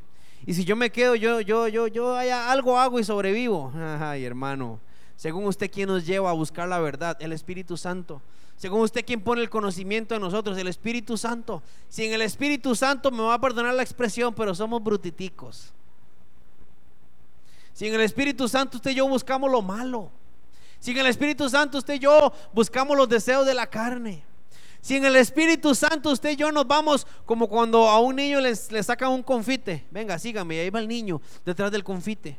[0.45, 3.73] Y si yo me quedo, yo, yo, yo, yo algo hago y sobrevivo.
[3.75, 4.81] Ay, hermano.
[5.17, 7.17] Según usted, ¿quién nos lleva a buscar la verdad?
[7.21, 8.21] El Espíritu Santo.
[8.57, 10.57] Según usted, ¿quién pone el conocimiento en nosotros?
[10.59, 11.63] El Espíritu Santo.
[11.89, 15.73] Sin el Espíritu Santo me va a perdonar la expresión, pero somos brutiticos.
[17.73, 20.11] Sin el Espíritu Santo, usted y yo buscamos lo malo.
[20.81, 24.23] Sin el Espíritu Santo, usted y yo buscamos los deseos de la carne.
[24.87, 28.39] Si en el Espíritu Santo usted y yo nos vamos como cuando a un niño
[28.41, 29.85] le sacan un confite.
[29.91, 32.39] Venga, sígame, y ahí va el niño detrás del confite.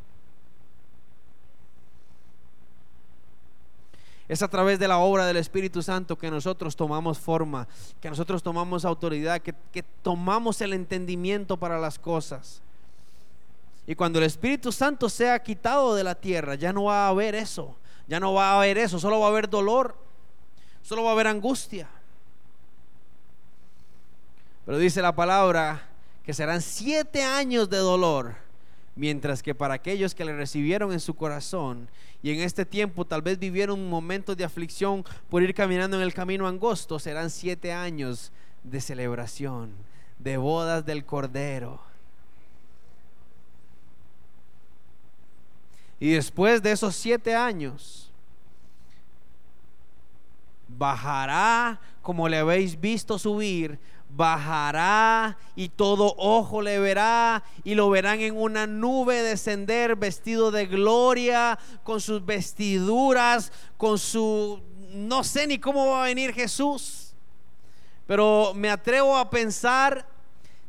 [4.29, 7.67] Es a través de la obra del Espíritu Santo que nosotros tomamos forma,
[7.99, 12.61] que nosotros tomamos autoridad, que, que, tomamos el entendimiento para las cosas.
[13.85, 17.35] Y cuando el Espíritu Santo sea quitado de la tierra, ya no va a haber
[17.35, 17.75] eso,
[18.07, 19.97] ya no va a haber eso, solo va a haber dolor,
[20.81, 21.89] solo va a haber angustia.
[24.67, 25.81] Pero dice la palabra
[26.25, 28.35] que serán siete años de dolor,
[28.97, 31.87] mientras que para aquellos que le recibieron en su corazón
[32.21, 36.13] y en este tiempo tal vez vivieron momentos de aflicción por ir caminando en el
[36.13, 39.71] camino angosto, serán siete años de celebración,
[40.19, 41.79] de bodas del Cordero.
[45.97, 48.11] Y después de esos siete años,
[50.67, 53.79] bajará como le habéis visto subir
[54.17, 60.65] bajará y todo ojo le verá y lo verán en una nube descender vestido de
[60.65, 64.59] gloria, con sus vestiduras, con su...
[64.91, 67.13] No sé ni cómo va a venir Jesús,
[68.07, 70.07] pero me atrevo a pensar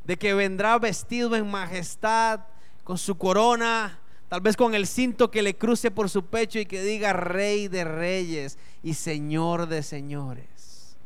[0.05, 2.41] de que vendrá vestido en majestad,
[2.85, 6.67] con su corona, tal vez con el cinto que le cruce por su pecho y
[6.67, 10.97] que diga Rey de Reyes y Señor de Señores.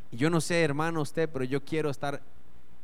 [0.11, 2.21] yo no sé, hermano, usted, pero yo quiero estar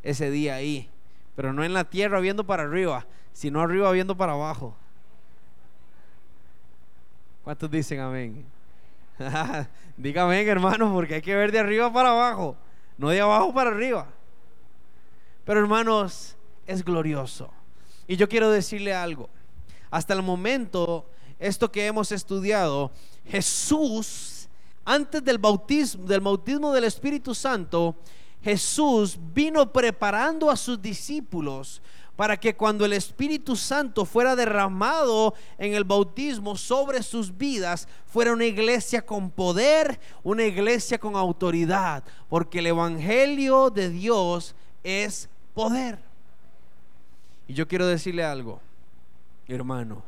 [0.02, 0.90] ese día ahí.
[1.36, 4.76] Pero no en la tierra viendo para arriba, sino arriba viendo para abajo.
[7.44, 8.46] ¿Cuántos dicen amén?
[9.98, 12.56] Dígame, hermano, porque hay que ver de arriba para abajo,
[12.98, 14.08] no de abajo para arriba.
[15.46, 17.52] Pero hermanos, es glorioso.
[18.08, 19.30] Y yo quiero decirle algo.
[19.90, 21.10] Hasta el momento,
[21.40, 22.92] esto que hemos estudiado,
[23.26, 24.37] Jesús
[24.88, 27.98] antes del bautismo, del bautismo del Espíritu Santo,
[28.42, 31.82] Jesús vino preparando a sus discípulos
[32.16, 38.32] para que cuando el Espíritu Santo fuera derramado en el bautismo sobre sus vidas, fuera
[38.32, 44.56] una iglesia con poder, una iglesia con autoridad, porque el Evangelio de Dios
[44.86, 46.00] es poder.
[47.46, 48.62] Y yo quiero decirle algo,
[49.50, 50.02] hermano,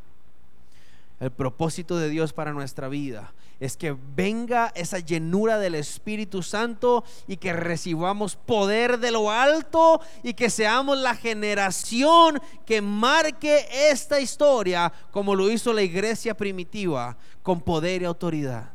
[1.19, 7.03] el propósito de Dios para nuestra vida es que venga esa llenura del Espíritu Santo
[7.27, 14.21] y que recibamos poder de lo alto y que seamos la generación que marque esta
[14.21, 18.71] historia como lo hizo la iglesia primitiva con poder y autoridad.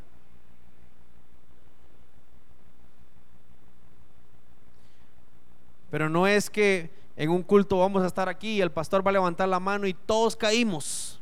[5.89, 9.09] Pero no es que en un culto vamos a estar aquí y el pastor va
[9.09, 11.19] a levantar la mano y todos caímos.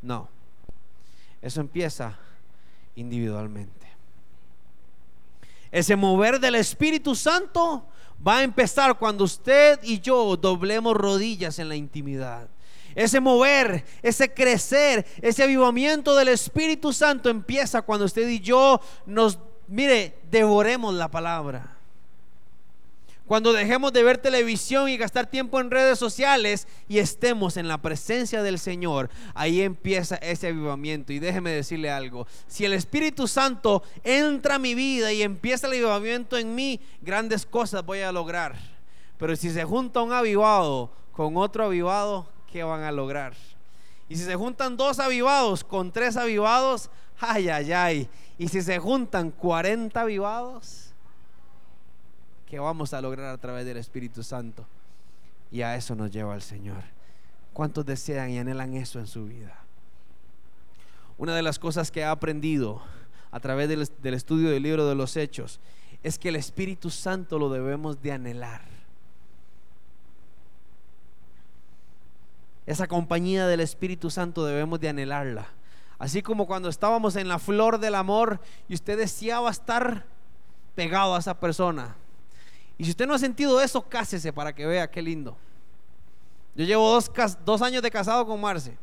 [0.00, 0.28] No.
[1.42, 2.16] Eso empieza
[2.94, 3.86] individualmente.
[5.70, 7.84] Ese mover del Espíritu Santo
[8.26, 12.48] va a empezar cuando usted y yo doblemos rodillas en la intimidad.
[12.94, 19.38] Ese mover, ese crecer, ese avivamiento del Espíritu Santo empieza cuando usted y yo nos,
[19.66, 21.81] mire, devoremos la palabra
[23.32, 27.80] Cuando dejemos de ver televisión y gastar tiempo en redes sociales y estemos en la
[27.80, 31.14] presencia del Señor, ahí empieza ese avivamiento.
[31.14, 35.72] Y déjeme decirle algo, si el Espíritu Santo entra a mi vida y empieza el
[35.72, 38.54] avivamiento en mí, grandes cosas voy a lograr.
[39.16, 43.32] Pero si se junta un avivado con otro avivado, ¿qué van a lograr?
[44.10, 48.08] Y si se juntan dos avivados con tres avivados, ay, ay, ay.
[48.36, 50.91] Y si se juntan 40 avivados,
[52.52, 54.66] ¿qué vamos a lograr a través del Espíritu Santo?
[55.50, 56.82] Y a eso nos lleva el Señor.
[57.54, 59.56] ¿Cuántos desean y anhelan eso en su vida?
[61.16, 62.82] Una de las cosas que he aprendido
[63.30, 65.60] a través del, del estudio del libro de los Hechos
[66.02, 68.60] es que el Espíritu Santo lo debemos de anhelar.
[72.66, 75.46] Esa compañía del Espíritu Santo debemos de anhelarla.
[75.98, 80.04] Así como cuando estábamos en la flor del amor y usted deseaba estar
[80.74, 81.96] pegado a esa persona.
[82.82, 85.36] Y si usted no ha sentido eso, cásese para que vea qué lindo.
[86.56, 87.08] Yo llevo dos,
[87.44, 88.76] dos años de casado con Marce.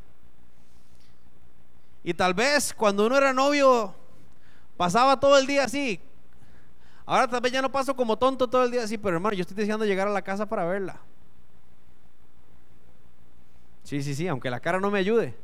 [2.02, 3.94] Y tal vez cuando uno era novio,
[4.78, 6.00] pasaba todo el día así.
[7.06, 9.42] Ahora tal vez ya no paso como tonto todo el día así, pero hermano, yo
[9.42, 11.02] estoy deseando llegar a la casa para verla.
[13.84, 15.36] Sí, sí, sí, aunque la cara no me ayude.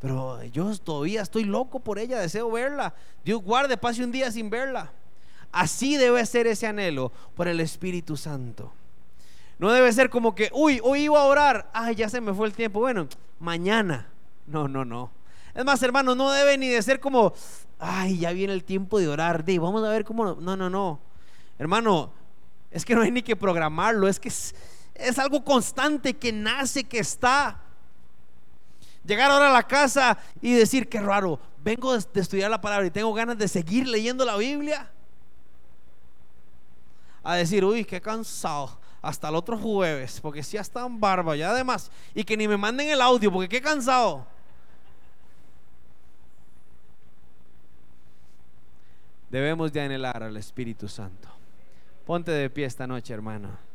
[0.00, 2.94] Pero yo todavía estoy loco por ella, deseo verla.
[3.22, 4.90] Dios guarde, pase un día sin verla.
[5.52, 8.72] Así debe ser ese anhelo por el Espíritu Santo.
[9.58, 12.46] No debe ser como que, uy, hoy iba a orar, ay, ya se me fue
[12.46, 12.80] el tiempo.
[12.80, 13.08] Bueno,
[13.38, 14.08] mañana.
[14.46, 15.10] No, no, no.
[15.54, 17.34] Es más, hermano, no debe ni de ser como,
[17.78, 19.44] ay, ya viene el tiempo de orar.
[19.44, 20.34] De, vamos a ver cómo.
[20.34, 21.00] No, no, no.
[21.58, 22.12] Hermano,
[22.70, 24.08] es que no hay ni que programarlo.
[24.08, 24.54] Es que es,
[24.94, 27.60] es algo constante que nace, que está.
[29.04, 32.90] Llegar ahora a la casa y decir, qué raro, vengo de estudiar la palabra y
[32.90, 34.90] tengo ganas de seguir leyendo la Biblia.
[37.22, 38.78] A decir, uy, qué cansado.
[39.02, 41.90] Hasta el otro jueves, porque si ya están barba, ya además.
[42.14, 44.26] Y que ni me manden el audio, porque qué cansado.
[49.30, 51.28] Debemos de anhelar al Espíritu Santo.
[52.04, 53.69] Ponte de pie esta noche, hermano.